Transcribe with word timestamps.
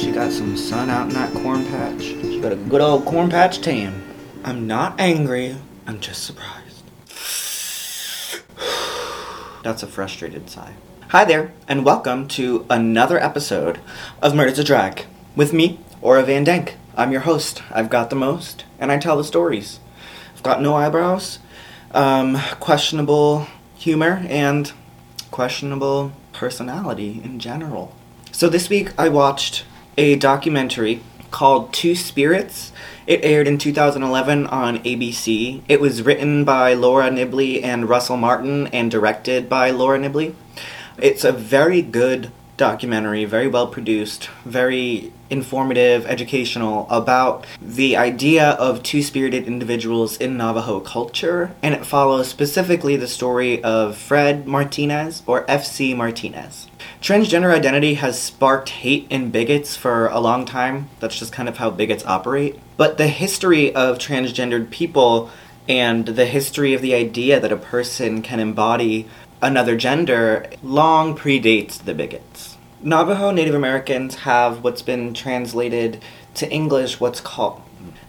she 0.00 0.10
got 0.10 0.32
some 0.32 0.56
sun 0.56 0.88
out 0.88 1.08
in 1.08 1.14
that 1.14 1.30
corn 1.34 1.62
patch. 1.66 2.00
She 2.00 2.40
got 2.40 2.52
a 2.52 2.56
good 2.56 2.80
old 2.80 3.04
corn 3.04 3.28
patch 3.28 3.60
tan. 3.60 4.02
I'm 4.42 4.66
not 4.66 4.98
angry, 4.98 5.56
I'm 5.86 6.00
just 6.00 6.24
surprised. 6.24 6.82
That's 9.62 9.82
a 9.82 9.86
frustrated 9.86 10.48
sigh. 10.48 10.72
Hi 11.08 11.26
there, 11.26 11.52
and 11.68 11.84
welcome 11.84 12.28
to 12.28 12.64
another 12.70 13.22
episode 13.22 13.78
of 14.22 14.34
Murder's 14.34 14.58
a 14.58 14.64
Drag. 14.64 15.04
With 15.36 15.52
me, 15.52 15.78
Aura 16.00 16.22
Van 16.22 16.44
Denk. 16.44 16.76
I'm 16.96 17.12
your 17.12 17.20
host. 17.20 17.62
I've 17.70 17.90
got 17.90 18.08
the 18.08 18.16
most, 18.16 18.64
and 18.78 18.90
I 18.90 18.96
tell 18.96 19.18
the 19.18 19.24
stories. 19.24 19.80
I've 20.34 20.42
got 20.42 20.62
no 20.62 20.76
eyebrows, 20.76 21.40
um, 21.90 22.38
questionable 22.58 23.48
humor, 23.74 24.24
and 24.30 24.72
questionable 25.30 26.12
personality 26.32 27.20
in 27.22 27.38
general. 27.38 27.94
So 28.32 28.48
this 28.48 28.70
week 28.70 28.92
I 28.96 29.10
watched 29.10 29.64
a 29.96 30.16
documentary 30.16 31.02
called 31.30 31.72
Two 31.72 31.94
Spirits. 31.94 32.72
It 33.06 33.24
aired 33.24 33.48
in 33.48 33.58
2011 33.58 34.46
on 34.46 34.78
ABC. 34.78 35.62
It 35.68 35.80
was 35.80 36.02
written 36.02 36.44
by 36.44 36.74
Laura 36.74 37.10
Nibley 37.10 37.62
and 37.62 37.88
Russell 37.88 38.16
Martin 38.16 38.66
and 38.68 38.90
directed 38.90 39.48
by 39.48 39.70
Laura 39.70 39.98
Nibley. 39.98 40.34
It's 40.98 41.24
a 41.24 41.32
very 41.32 41.82
good 41.82 42.30
documentary, 42.60 43.24
very 43.24 43.48
well 43.48 43.66
produced, 43.66 44.26
very 44.44 45.10
informative, 45.30 46.04
educational 46.04 46.86
about 46.90 47.46
the 47.62 47.96
idea 47.96 48.50
of 48.50 48.82
two 48.82 49.02
spirited 49.02 49.46
individuals 49.46 50.18
in 50.18 50.36
Navajo 50.36 50.78
culture, 50.78 51.52
and 51.62 51.74
it 51.74 51.86
follows 51.86 52.28
specifically 52.28 52.96
the 52.96 53.08
story 53.08 53.64
of 53.64 53.96
Fred 53.96 54.46
Martinez 54.46 55.22
or 55.26 55.46
FC 55.46 55.96
Martinez. 55.96 56.68
Transgender 57.00 57.54
identity 57.54 57.94
has 57.94 58.20
sparked 58.20 58.68
hate 58.68 59.06
and 59.10 59.32
bigots 59.32 59.74
for 59.74 60.08
a 60.08 60.20
long 60.20 60.44
time. 60.44 60.90
That's 61.00 61.18
just 61.18 61.32
kind 61.32 61.48
of 61.48 61.56
how 61.56 61.70
bigots 61.70 62.04
operate. 62.04 62.60
But 62.76 62.98
the 62.98 63.08
history 63.08 63.74
of 63.74 63.96
transgendered 63.96 64.70
people 64.70 65.30
and 65.66 66.04
the 66.04 66.26
history 66.26 66.74
of 66.74 66.82
the 66.82 66.94
idea 66.94 67.40
that 67.40 67.52
a 67.52 67.56
person 67.56 68.20
can 68.20 68.38
embody 68.38 69.08
another 69.40 69.76
gender 69.76 70.46
long 70.62 71.16
predates 71.16 71.82
the 71.82 71.94
bigots. 71.94 72.49
Navajo 72.82 73.30
Native 73.30 73.54
Americans 73.54 74.14
have 74.14 74.64
what's 74.64 74.80
been 74.80 75.12
translated 75.12 76.02
to 76.32 76.50
English 76.50 76.98
what's 76.98 77.20
called 77.20 77.60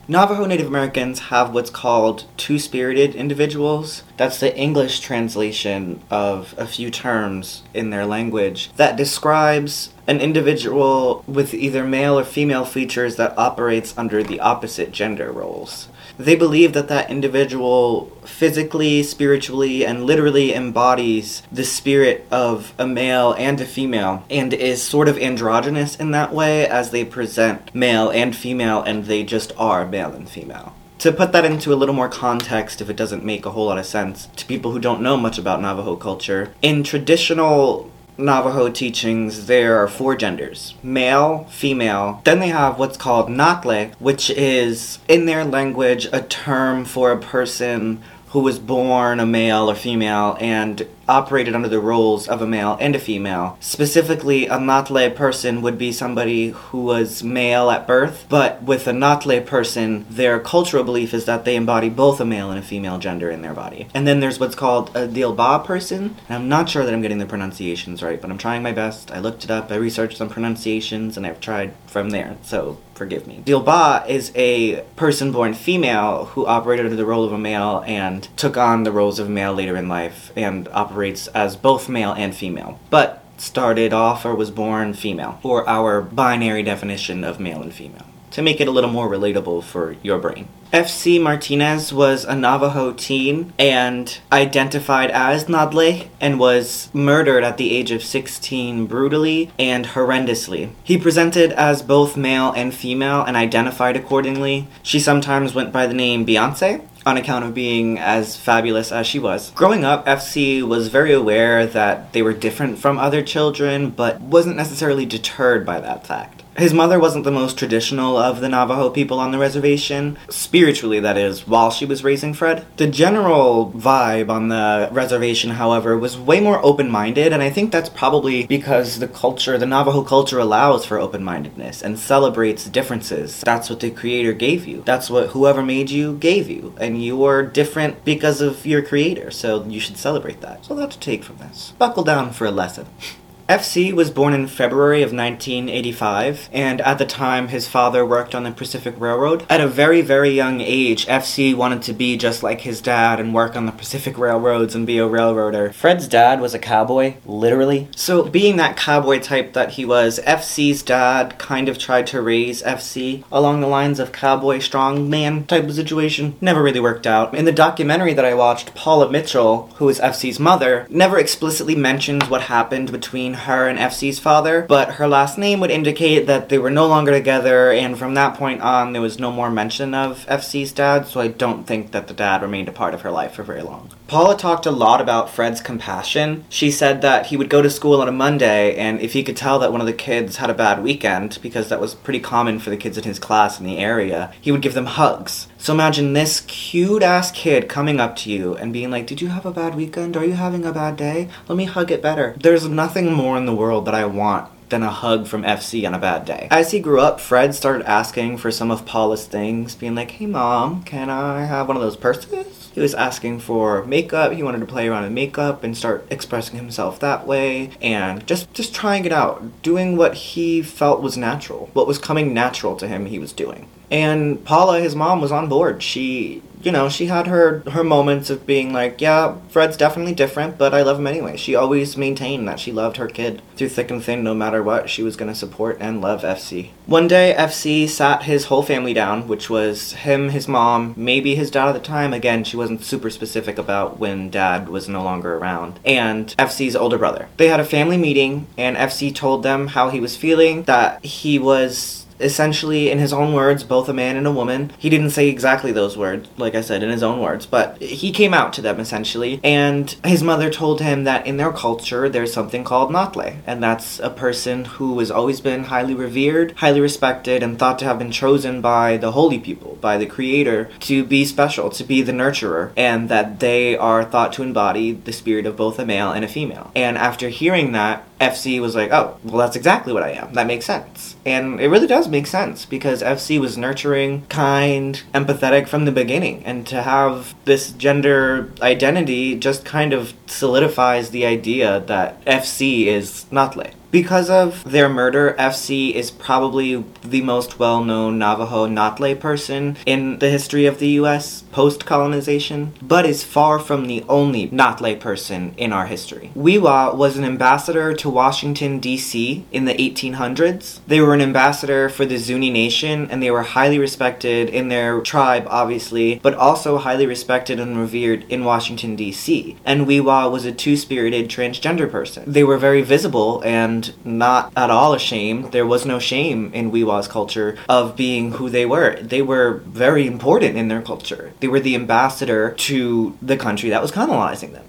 Navajo 0.08 0.46
Native 0.46 0.68
Americans 0.68 1.20
have 1.20 1.54
what's 1.54 1.70
called 1.70 2.24
two 2.38 2.58
spirited 2.58 3.14
individuals. 3.14 4.04
That's 4.22 4.40
the 4.40 4.56
English 4.56 5.00
translation 5.00 6.00
of 6.12 6.54
a 6.56 6.68
few 6.68 6.92
terms 6.92 7.64
in 7.74 7.90
their 7.90 8.06
language 8.06 8.70
that 8.76 8.96
describes 8.96 9.94
an 10.06 10.20
individual 10.20 11.24
with 11.26 11.56
either 11.56 11.84
male 11.84 12.20
or 12.20 12.24
female 12.24 12.64
features 12.64 13.16
that 13.16 13.36
operates 13.36 13.98
under 13.98 14.22
the 14.22 14.40
opposite 14.40 14.92
gender 14.92 15.32
roles. 15.32 15.88
They 16.20 16.36
believe 16.36 16.74
that 16.74 16.88
that 16.88 17.10
individual 17.10 18.12
physically, 18.24 19.02
spiritually, 19.02 19.84
and 19.84 20.06
literally 20.06 20.54
embodies 20.54 21.42
the 21.52 21.66
spirit 21.66 22.28
of 22.30 22.76
a 22.78 22.86
male 22.86 23.34
and 23.34 23.60
a 23.60 23.66
female 23.66 24.24
and 24.30 24.54
is 24.54 24.84
sort 24.84 25.08
of 25.08 25.18
androgynous 25.18 25.96
in 25.96 26.12
that 26.12 26.32
way 26.32 26.68
as 26.68 26.92
they 26.92 27.04
present 27.04 27.74
male 27.74 28.12
and 28.12 28.36
female 28.36 28.84
and 28.84 29.06
they 29.06 29.24
just 29.24 29.52
are 29.58 29.88
male 29.88 30.14
and 30.14 30.30
female. 30.30 30.76
To 31.02 31.12
put 31.12 31.32
that 31.32 31.46
into 31.46 31.74
a 31.74 31.76
little 31.76 31.96
more 31.96 32.10
context, 32.10 32.80
if 32.80 32.88
it 32.88 32.96
doesn't 32.96 33.26
make 33.26 33.48
a 33.48 33.50
whole 33.50 33.66
lot 33.66 33.80
of 33.80 33.88
sense 33.88 34.28
to 34.36 34.46
people 34.46 34.72
who 34.72 34.80
don't 34.80 35.02
know 35.02 35.18
much 35.18 35.40
about 35.40 35.60
Navajo 35.60 35.96
culture, 35.96 36.54
in 36.62 36.84
traditional 36.84 37.90
Navajo 38.20 38.70
teachings, 38.70 39.48
there 39.48 39.82
are 39.82 39.88
four 39.88 40.16
genders 40.16 40.76
male, 40.84 41.46
female. 41.46 42.22
Then 42.24 42.38
they 42.38 42.50
have 42.50 42.78
what's 42.78 42.98
called 42.98 43.30
Natle, 43.30 43.96
which 43.96 44.30
is, 44.30 45.00
in 45.08 45.26
their 45.26 45.44
language, 45.44 46.08
a 46.14 46.22
term 46.22 46.86
for 46.86 47.12
a 47.12 47.20
person 47.20 48.04
who 48.28 48.42
was 48.42 48.60
born 48.60 49.20
a 49.20 49.26
male 49.26 49.72
or 49.72 49.76
female 49.76 50.38
and 50.40 50.88
operated 51.12 51.54
under 51.54 51.68
the 51.68 51.80
roles 51.80 52.28
of 52.28 52.42
a 52.42 52.48
male 52.48 52.78
and 52.80 52.96
a 52.96 53.00
female. 53.00 53.58
Specifically, 53.60 54.48
a 54.48 54.58
Natle 54.58 55.14
person 55.14 55.62
would 55.62 55.78
be 55.78 55.92
somebody 55.92 56.50
who 56.50 56.84
was 56.84 57.22
male 57.22 57.70
at 57.70 57.86
birth, 57.86 58.26
but 58.30 58.64
with 58.64 58.88
a 58.88 58.94
Natle 58.94 59.46
person, 59.46 60.06
their 60.10 60.40
cultural 60.40 60.86
belief 60.86 61.14
is 61.14 61.26
that 61.26 61.44
they 61.44 61.58
embody 61.58 61.90
both 61.90 62.22
a 62.22 62.26
male 62.26 62.50
and 62.50 62.58
a 62.58 62.64
female 62.64 62.98
gender 62.98 63.30
in 63.30 63.42
their 63.42 63.54
body. 63.54 63.90
And 63.94 64.08
then 64.08 64.22
there's 64.22 64.40
what's 64.40 64.56
called 64.56 64.96
a 64.96 65.08
Dilba 65.08 65.66
person, 65.66 66.16
and 66.30 66.44
I'm 66.44 66.50
not 66.50 66.70
sure 66.70 66.86
that 66.86 66.94
I'm 66.94 67.02
getting 67.02 67.20
the 67.20 67.26
pronunciations 67.26 68.02
right, 68.02 68.22
but 68.22 68.32
I'm 68.32 68.38
trying 68.38 68.64
my 68.64 68.72
best. 68.72 69.12
I 69.12 69.20
looked 69.20 69.44
it 69.44 69.52
up, 69.52 69.70
I 69.70 69.76
researched 69.76 70.18
some 70.18 70.30
pronunciations, 70.30 71.18
and 71.18 71.28
I've 71.28 71.42
tried 71.42 71.74
from 71.88 72.12
there, 72.12 72.38
so 72.42 72.78
forgive 72.94 73.26
me. 73.26 73.42
Dilba 73.44 74.08
is 74.08 74.32
a 74.36 74.82
person 74.96 75.32
born 75.32 75.56
female 75.56 76.26
who 76.26 76.46
operated 76.46 76.86
under 76.86 76.96
the 76.96 77.06
role 77.06 77.26
of 77.26 77.34
a 77.34 77.38
male 77.38 77.84
and 77.88 78.28
took 78.38 78.58
on 78.58 78.84
the 78.84 78.92
roles 78.92 79.18
of 79.18 79.26
a 79.26 79.30
male 79.32 79.54
later 79.54 79.76
in 79.76 79.90
life 79.90 80.32
and 80.36 80.68
operated 80.72 81.01
operates 81.02 81.26
as 81.30 81.56
both 81.56 81.90
male 81.90 82.14
and 82.14 82.36
female, 82.36 82.80
but 82.92 83.26
started 83.38 83.92
off 83.92 84.24
or 84.24 84.36
was 84.36 84.52
born 84.52 84.94
female, 84.94 85.40
or 85.42 85.68
our 85.68 86.00
binary 86.00 86.62
definition 86.62 87.24
of 87.24 87.40
male 87.40 87.60
and 87.64 87.74
female, 87.74 88.06
to 88.32 88.42
make 88.42 88.60
it 88.60 88.68
a 88.68 88.72
little 88.72 88.90
more 88.90 89.10
relatable 89.10 89.64
for 89.64 89.96
your 90.02 90.20
brain. 90.20 90.48
FC 90.74 91.22
Martinez 91.22 91.92
was 91.92 92.24
a 92.24 92.34
Navajo 92.34 92.94
teen 92.94 93.52
and 93.60 94.20
identified 94.32 95.12
as 95.12 95.50
Nadle 95.50 96.08
and 96.22 96.40
was 96.40 96.90
murdered 96.94 97.44
at 97.44 97.58
the 97.58 97.76
age 97.76 97.92
of 97.92 98.02
16 98.02 98.86
brutally 98.86 99.52
and 99.60 99.88
horrendously. 99.88 100.72
He 100.82 100.98
presented 100.98 101.52
as 101.52 101.82
both 101.82 102.16
male 102.16 102.54
and 102.54 102.74
female 102.74 103.22
and 103.22 103.36
identified 103.36 103.98
accordingly. 103.98 104.68
She 104.82 105.02
sometimes 105.02 105.54
went 105.54 105.74
by 105.74 105.88
the 105.88 105.94
name 105.94 106.26
Beyonce 106.26 106.88
on 107.06 107.18
account 107.18 107.44
of 107.44 107.54
being 107.54 108.00
as 108.00 108.38
fabulous 108.38 108.92
as 108.92 109.08
she 109.08 109.20
was. 109.20 109.52
Growing 109.52 109.84
up, 109.84 110.06
FC 110.06 110.62
was 110.62 110.88
very 110.88 111.12
aware 111.12 111.66
that 111.66 112.14
they 112.14 112.22
were 112.22 112.34
different 112.34 112.78
from 112.78 112.98
other 112.98 113.22
children, 113.22 113.90
but 113.90 114.22
wasn't 114.22 114.56
necessarily 114.56 115.06
deterred 115.06 115.66
by 115.66 115.80
that 115.80 116.06
fact. 116.06 116.41
His 116.58 116.74
mother 116.74 117.00
wasn't 117.00 117.24
the 117.24 117.32
most 117.32 117.58
traditional 117.58 118.18
of 118.18 118.42
the 118.42 118.50
Navajo 118.50 118.90
people 118.90 119.20
on 119.20 119.32
the 119.32 119.38
reservation, 119.38 120.18
spiritually, 120.30 121.00
that 121.00 121.18
is, 121.18 121.48
while 121.48 121.72
she 121.72 121.86
was 121.86 122.04
raising 122.04 122.34
Fred. 122.34 122.66
The 122.76 122.88
general 122.88 123.72
vibe 123.72 124.30
on 124.30 124.50
the 124.50 124.90
reservation, 124.92 125.52
however, 125.52 125.98
was 125.98 126.18
way 126.18 126.42
more 126.42 126.64
open 126.64 126.92
minded, 126.92 127.32
and 127.32 127.42
I 127.42 127.50
think 127.50 127.72
that's 127.72 127.88
probably 127.90 128.46
because 128.48 129.00
the 129.00 129.08
culture, 129.08 129.58
the 129.58 129.66
Navajo 129.66 130.04
culture, 130.04 130.40
allows 130.40 130.86
for 130.86 131.00
open 131.00 131.24
mindedness 131.24 131.82
and 131.82 131.98
celebrates 131.98 132.66
differences. 132.66 133.40
That's 133.42 133.70
what 133.70 133.80
the 133.80 133.90
Creator 133.90 134.34
gave 134.34 134.68
you. 134.68 134.84
That's 134.86 135.10
what 135.10 135.30
whoever 135.30 135.64
made 135.64 135.90
you 135.90 136.18
gave 136.18 136.50
you, 136.50 136.76
and 136.78 137.02
you 137.02 137.24
are 137.24 137.44
different 137.44 138.04
because 138.04 138.42
of 138.42 138.66
your 138.66 138.82
Creator, 138.82 139.32
so 139.32 139.64
you 139.66 139.80
should 139.80 139.98
celebrate 139.98 140.42
that. 140.42 140.66
So 140.66 140.78
a 140.78 140.88
take 140.90 141.24
from 141.24 141.38
this. 141.38 141.74
Buckle 141.78 142.04
down 142.04 142.34
for 142.34 142.46
a 142.46 142.52
lesson. 142.52 142.88
FC 143.52 143.92
was 143.92 144.10
born 144.10 144.34
in 144.34 144.48
February 144.48 145.02
of 145.02 145.12
1985, 145.12 146.50
and 146.54 146.80
at 146.80 146.98
the 146.98 147.06
time 147.06 147.50
his 147.50 147.68
father 147.68 148.06
worked 148.06 148.34
on 148.34 148.44
the 148.44 148.52
Pacific 148.52 148.96
Railroad. 148.98 149.46
At 149.50 149.60
a 149.60 149.68
very, 149.68 150.02
very 150.02 150.30
young 150.30 150.62
age, 150.62 151.06
FC 151.06 151.54
wanted 151.54 151.82
to 151.82 151.92
be 151.92 152.16
just 152.16 152.44
like 152.44 152.62
his 152.62 152.80
dad 152.80 153.20
and 153.20 153.34
work 153.34 153.58
on 153.58 153.66
the 153.66 153.74
Pacific 153.74 154.18
Railroads 154.18 154.74
and 154.74 154.88
be 154.88 155.00
a 155.00 155.06
railroader. 155.06 155.74
Fred's 155.74 156.08
dad 156.08 156.40
was 156.40 156.54
a 156.54 156.60
cowboy, 156.60 157.16
literally. 157.26 157.90
So, 157.94 158.24
being 158.24 158.56
that 158.56 158.78
cowboy 158.78 159.20
type 159.20 159.52
that 159.52 159.72
he 159.72 159.84
was, 159.84 160.22
FC's 160.26 160.82
dad 160.82 161.38
kind 161.38 161.68
of 161.68 161.78
tried 161.78 162.08
to 162.08 162.22
raise 162.22 162.64
FC 162.64 163.26
along 163.34 163.60
the 163.60 163.68
lines 163.68 164.00
of 164.00 164.14
cowboy 164.14 164.60
strongman 164.60 165.46
type 165.46 165.66
of 165.66 165.76
situation. 165.76 166.38
Never 166.40 166.64
really 166.64 166.80
worked 166.80 167.06
out. 167.06 167.36
In 167.36 167.44
the 167.44 167.52
documentary 167.52 168.14
that 168.14 168.24
I 168.24 168.34
watched, 168.34 168.76
Paula 168.76 169.12
Mitchell, 169.12 169.70
who 169.76 169.90
is 169.90 170.00
FC's 170.00 170.40
mother, 170.40 170.88
never 170.90 171.20
explicitly 171.20 171.76
mentions 171.76 172.30
what 172.30 172.44
happened 172.44 172.94
between 172.94 173.41
her 173.42 173.68
and 173.68 173.80
FC's 173.80 174.20
father, 174.20 174.66
but 174.68 174.94
her 174.94 175.08
last 175.08 175.38
name 175.38 175.60
would 175.60 175.72
indicate 175.72 176.28
that 176.28 176.50
they 176.50 176.58
were 176.58 176.70
no 176.70 176.88
longer 176.88 177.12
together, 177.12 177.72
and 177.72 177.98
from 177.98 178.14
that 178.16 178.36
point 178.36 178.62
on, 178.62 178.94
there 178.94 179.02
was 179.02 179.20
no 179.20 179.32
more 179.32 179.52
mention 179.52 179.94
of 179.94 180.26
FC's 180.28 180.72
dad, 180.72 181.08
so 181.08 181.20
I 181.20 181.28
don't 181.28 181.66
think 181.66 181.92
that 181.92 182.08
the 182.08 182.14
dad 182.14 182.42
remained 182.42 182.70
a 182.70 182.74
part 182.74 182.94
of 182.94 183.02
her 183.02 183.12
life 183.12 183.34
for 183.34 183.44
very 183.44 183.62
long. 183.62 183.90
Paula 184.08 184.36
talked 184.36 184.66
a 184.66 184.72
lot 184.72 185.00
about 185.00 185.30
Fred's 185.30 185.62
compassion. 185.62 186.44
She 186.50 186.70
said 186.72 187.02
that 187.02 187.28
he 187.28 187.38
would 187.38 187.50
go 187.50 187.62
to 187.62 187.70
school 187.70 188.02
on 188.02 188.10
a 188.10 188.12
Monday, 188.12 188.76
and 188.76 189.00
if 189.00 189.14
he 189.14 189.24
could 189.24 189.38
tell 189.38 189.60
that 189.60 189.72
one 189.72 189.82
of 189.82 189.88
the 189.88 189.94
kids 189.94 190.38
had 190.38 190.50
a 190.50 190.54
bad 190.54 190.84
weekend, 190.84 191.40
because 191.42 191.70
that 191.70 191.80
was 191.80 191.96
pretty 191.96 192.20
common 192.20 192.60
for 192.60 192.70
the 192.70 192.78
kids 192.78 192.98
in 192.98 193.04
his 193.04 193.20
class 193.20 193.60
in 193.60 193.66
the 193.66 193.78
area, 193.78 194.34
he 194.42 194.52
would 194.52 194.62
give 194.62 194.74
them 194.74 194.86
hugs. 194.86 195.48
So 195.62 195.74
imagine 195.74 196.14
this 196.14 196.42
cute 196.48 197.04
ass 197.04 197.30
kid 197.30 197.70
coming 197.70 198.00
up 198.00 198.16
to 198.16 198.32
you 198.32 198.56
and 198.56 198.74
being 198.74 198.90
like, 198.90 199.06
Did 199.06 199.22
you 199.22 199.28
have 199.28 199.46
a 199.46 199.52
bad 199.52 199.76
weekend? 199.76 200.18
Are 200.18 200.26
you 200.26 200.34
having 200.34 200.66
a 200.66 200.72
bad 200.72 200.98
day? 200.98 201.30
Let 201.48 201.56
me 201.56 201.66
hug 201.66 201.92
it 201.92 202.02
better. 202.02 202.36
There's 202.42 202.68
nothing 202.68 203.14
more 203.14 203.38
in 203.38 203.46
the 203.46 203.54
world 203.54 203.86
that 203.86 203.94
I 203.94 204.08
want 204.08 204.50
than 204.70 204.82
a 204.82 204.90
hug 204.90 205.28
from 205.28 205.44
FC 205.44 205.86
on 205.86 205.94
a 205.94 206.00
bad 206.00 206.26
day. 206.26 206.48
As 206.50 206.72
he 206.72 206.80
grew 206.80 207.00
up, 207.00 207.20
Fred 207.20 207.54
started 207.54 207.88
asking 207.88 208.38
for 208.38 208.50
some 208.50 208.72
of 208.72 208.88
Paula's 208.88 209.28
things, 209.28 209.76
being 209.76 209.94
like, 209.94 210.10
hey 210.10 210.26
mom, 210.26 210.82
can 210.82 211.12
I 211.12 211.44
have 211.44 211.68
one 211.68 211.78
of 211.78 211.84
those 211.84 211.96
purses? 211.96 212.72
He 212.74 212.82
was 212.82 212.96
asking 212.96 213.42
for 213.42 213.86
makeup. 213.86 214.32
He 214.32 214.42
wanted 214.42 214.62
to 214.62 214.66
play 214.66 214.88
around 214.88 215.04
with 215.04 215.12
makeup 215.12 215.64
and 215.64 215.78
start 215.78 216.08
expressing 216.10 216.56
himself 216.56 217.00
that 217.02 217.28
way 217.28 217.70
and 217.80 218.26
just 218.26 218.52
just 218.56 218.74
trying 218.74 219.06
it 219.06 219.12
out, 219.12 219.62
doing 219.62 219.96
what 219.96 220.16
he 220.16 220.64
felt 220.64 221.04
was 221.04 221.18
natural. 221.18 221.70
What 221.74 221.86
was 221.86 222.00
coming 222.00 222.34
natural 222.34 222.76
to 222.78 222.88
him, 222.88 223.06
he 223.06 223.20
was 223.20 223.32
doing. 223.32 223.68
And 223.92 224.44
Paula, 224.46 224.80
his 224.80 224.96
mom, 224.96 225.22
was 225.22 225.32
on 225.32 225.50
board. 225.50 225.84
She 225.84 226.42
you 226.64 226.72
know, 226.72 226.90
she 226.90 227.08
had 227.08 227.28
her 227.28 227.64
her 227.72 227.84
moments 227.84 228.30
of 228.30 228.46
being 228.46 228.74
like, 228.74 229.02
yeah, 229.02 229.36
Fred's 229.50 229.78
definitely 229.78 230.14
different, 230.14 230.58
but 230.58 230.74
I 230.74 230.82
love 230.82 231.00
him 231.00 231.08
anyway. 231.08 231.38
She 231.38 231.56
always 231.56 231.98
maintained 231.98 232.48
that 232.48 232.60
she 232.60 232.72
loved 232.72 232.98
her 232.98 233.08
kid 233.08 233.42
through 233.56 233.70
thick 233.70 233.92
and 233.92 234.04
thin, 234.04 234.24
no 234.24 234.34
matter 234.34 234.62
what. 234.62 234.90
She 234.90 235.04
was 235.04 235.16
gonna 235.16 235.36
support 235.36 235.78
and 235.80 236.02
love 236.02 236.22
FC. 236.22 236.72
One 236.86 237.08
day, 237.08 237.34
FC 237.38 237.88
sat 237.88 238.24
his 238.24 238.46
whole 238.46 238.64
family 238.64 238.94
down, 238.94 239.28
which 239.28 239.50
was 239.50 239.94
him, 239.94 240.30
his 240.30 240.48
mom, 240.48 240.94
maybe 240.98 241.36
his 241.36 241.52
dad 241.52 241.70
at 241.70 241.74
the 241.74 241.80
time. 241.80 242.14
Again, 242.14 242.44
she 242.44 242.58
wasn't 242.58 242.84
super 242.84 243.10
specific 243.10 243.58
about 243.58 244.00
when 244.00 244.30
dad 244.30 244.70
was 244.70 244.88
no 244.88 245.04
longer 245.04 245.38
around, 245.38 245.80
and 245.86 246.36
FC's 246.38 246.76
older 246.76 246.98
brother. 246.98 247.28
They 247.38 247.48
had 247.48 247.60
a 247.60 247.66
family 247.66 247.98
meeting, 247.98 248.48
and 248.58 248.78
FC 248.78 249.14
told 249.14 249.44
them 249.44 249.68
how 249.68 249.90
he 249.90 250.00
was 250.00 250.16
feeling, 250.16 250.64
that 250.64 251.04
he 251.04 251.40
was 251.40 252.06
essentially, 252.22 252.90
in 252.90 253.00
his 253.00 253.14
own 253.14 253.34
words, 253.34 253.64
both 253.64 253.90
a 253.90 253.94
man 253.94 254.18
and 254.18 254.28
a 254.28 254.32
woman. 254.32 254.72
He 254.78 254.90
didn't 254.90 255.12
say 255.12 255.28
exactly 255.28 255.72
those 255.72 255.98
words, 255.98 256.30
like 256.38 256.56
I 256.56 256.62
said, 256.62 256.84
in 256.84 256.90
his 256.90 257.04
own 257.04 257.20
words, 257.20 257.46
but 257.46 257.82
he 257.82 258.12
came 258.12 258.34
out 258.34 258.54
to 258.54 258.62
them 258.62 258.80
essentially. 258.80 259.40
And 259.44 259.90
his 260.04 260.24
mother 260.24 260.50
told 260.50 260.82
him 260.82 261.04
that 261.04 261.26
in 261.26 261.38
their 261.38 261.52
culture, 261.52 262.10
there's 262.10 262.34
something 262.34 262.64
called 262.64 262.92
Natle, 262.92 263.38
and 263.46 263.62
that's 263.62 264.00
a 264.00 264.10
person 264.10 264.66
who 264.66 265.00
has 265.00 265.12
always 265.12 265.42
been 265.42 265.66
highly 265.66 265.94
revered, 265.94 266.54
highly 266.58 266.82
respected, 266.82 267.44
and 267.44 267.58
thought 267.58 267.80
to 267.80 267.86
have 267.86 268.00
been 268.00 268.12
chosen 268.12 268.62
by 268.62 268.98
the 268.98 269.12
holy 269.12 269.40
people, 269.40 269.78
by 269.82 269.98
the 269.98 270.06
Creator, 270.06 270.70
to 270.82 271.04
be 271.04 271.26
special, 271.26 271.70
to 271.70 271.84
be 271.84 272.02
the 272.02 272.12
nurturer, 272.12 272.72
and 272.76 273.10
that 273.10 273.40
they 273.40 273.78
are 273.78 274.04
thought 274.04 274.34
to 274.34 274.44
embody 274.44 274.92
the 274.92 275.14
spirit 275.14 275.46
of 275.46 275.56
both 275.56 275.80
a 275.80 275.86
male 275.86 276.12
and 276.12 276.26
a 276.26 276.28
female. 276.28 276.72
And 276.76 276.98
after 276.98 277.30
hearing 277.30 277.72
that, 277.72 278.06
FC 278.22 278.62
was 278.62 278.76
like, 278.76 278.92
oh, 278.92 279.18
well, 279.24 279.40
that's 279.40 279.56
exactly 279.56 279.92
what 279.92 280.04
I 280.04 280.12
am. 280.12 280.34
That 280.34 280.48
makes 280.48 280.66
sense. 280.66 281.16
And 281.26 281.60
it 281.60 281.68
really 281.68 281.88
does 281.88 282.08
make 282.08 282.28
sense 282.28 282.66
because 282.66 283.02
FC 283.02 283.40
was 283.40 283.58
nurturing, 283.58 284.26
kind, 284.28 285.02
empathetic 285.14 285.68
from 285.68 285.86
the 285.86 285.92
beginning. 285.92 286.46
And 286.46 286.66
to 286.68 286.84
have 286.84 287.34
this 287.46 287.72
gender 287.72 288.52
identity 288.62 289.36
just 289.36 289.66
kind 289.66 289.92
of 289.92 290.14
solidifies 290.28 291.10
the 291.10 291.26
idea 291.26 291.80
that 291.88 292.24
FC 292.26 292.86
is 292.86 293.26
not 293.32 293.52
Natle. 293.52 293.74
Because 293.92 294.30
of 294.30 294.64
their 294.64 294.88
murder, 294.88 295.36
FC 295.38 295.94
is 295.94 296.12
probably 296.12 296.86
the 297.04 297.22
most 297.22 297.60
well 297.60 297.84
known 297.84 298.18
Navajo 298.18 298.66
Natle 298.66 299.20
person 299.20 299.76
in 299.86 300.20
the 300.20 300.30
history 300.30 300.66
of 300.66 300.80
the 300.80 300.88
US 301.02 301.44
post 301.52 301.86
colonization, 301.86 302.74
but 302.82 303.06
is 303.06 303.26
far 303.26 303.60
from 303.60 303.88
the 303.88 304.06
only 304.08 304.48
Natle 304.48 304.98
person 304.98 305.54
in 305.58 305.74
our 305.74 305.88
history. 305.88 306.32
We'wha 306.36 306.96
was 306.96 307.18
an 307.18 307.26
ambassador 307.26 307.94
to 307.96 308.10
Washington, 308.10 308.80
D.C. 308.80 309.46
in 309.52 309.66
the 309.66 309.74
1800s. 309.74 310.80
They 310.88 311.02
were 311.02 311.14
an 311.14 311.22
ambassador 311.22 311.90
for 311.90 312.06
the 312.06 312.18
Zuni 312.18 312.50
Nation 312.50 313.12
and 313.12 313.22
they 313.22 313.32
were 313.32 313.44
highly 313.44 313.78
respected 313.78 314.50
in 314.50 314.70
their 314.70 315.02
tribe, 315.02 315.46
obviously, 315.50 316.22
but 316.24 316.36
also 316.36 316.78
highly 316.78 317.06
respected 317.06 317.60
and 317.60 317.78
revered 317.78 318.24
in 318.32 318.46
Washington, 318.46 318.96
D.C. 318.96 319.58
And 319.66 319.86
We'wha 319.86 320.32
was 320.32 320.46
a 320.46 320.54
two 320.54 320.78
spirited 320.78 321.30
transgender 321.30 321.92
person. 321.92 322.24
They 322.26 322.46
were 322.46 322.58
very 322.58 322.82
visible 322.82 323.42
and 323.44 323.81
not 324.06 324.52
at 324.56 324.70
all 324.70 324.94
ashamed. 324.94 325.52
There 325.52 325.66
was 325.66 325.86
no 325.86 326.00
shame 326.00 326.52
in 326.54 326.72
We'wha's 326.72 327.08
culture 327.08 327.58
of 327.68 327.96
being 327.96 328.34
who 328.34 328.50
they 328.50 328.66
were. 328.66 329.00
They 329.02 329.22
were 329.22 329.62
very 329.66 330.08
important 330.08 330.58
in 330.58 330.68
their 330.68 330.82
culture. 330.82 331.34
They 331.40 331.48
were 331.48 331.60
the 331.60 331.76
ambassador 331.76 332.52
to 332.52 333.18
the 333.22 333.38
country 333.38 333.70
that 333.70 333.82
was 333.82 333.92
colonizing 333.92 334.54
them. 334.54 334.66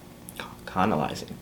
Colonizing 0.66 1.36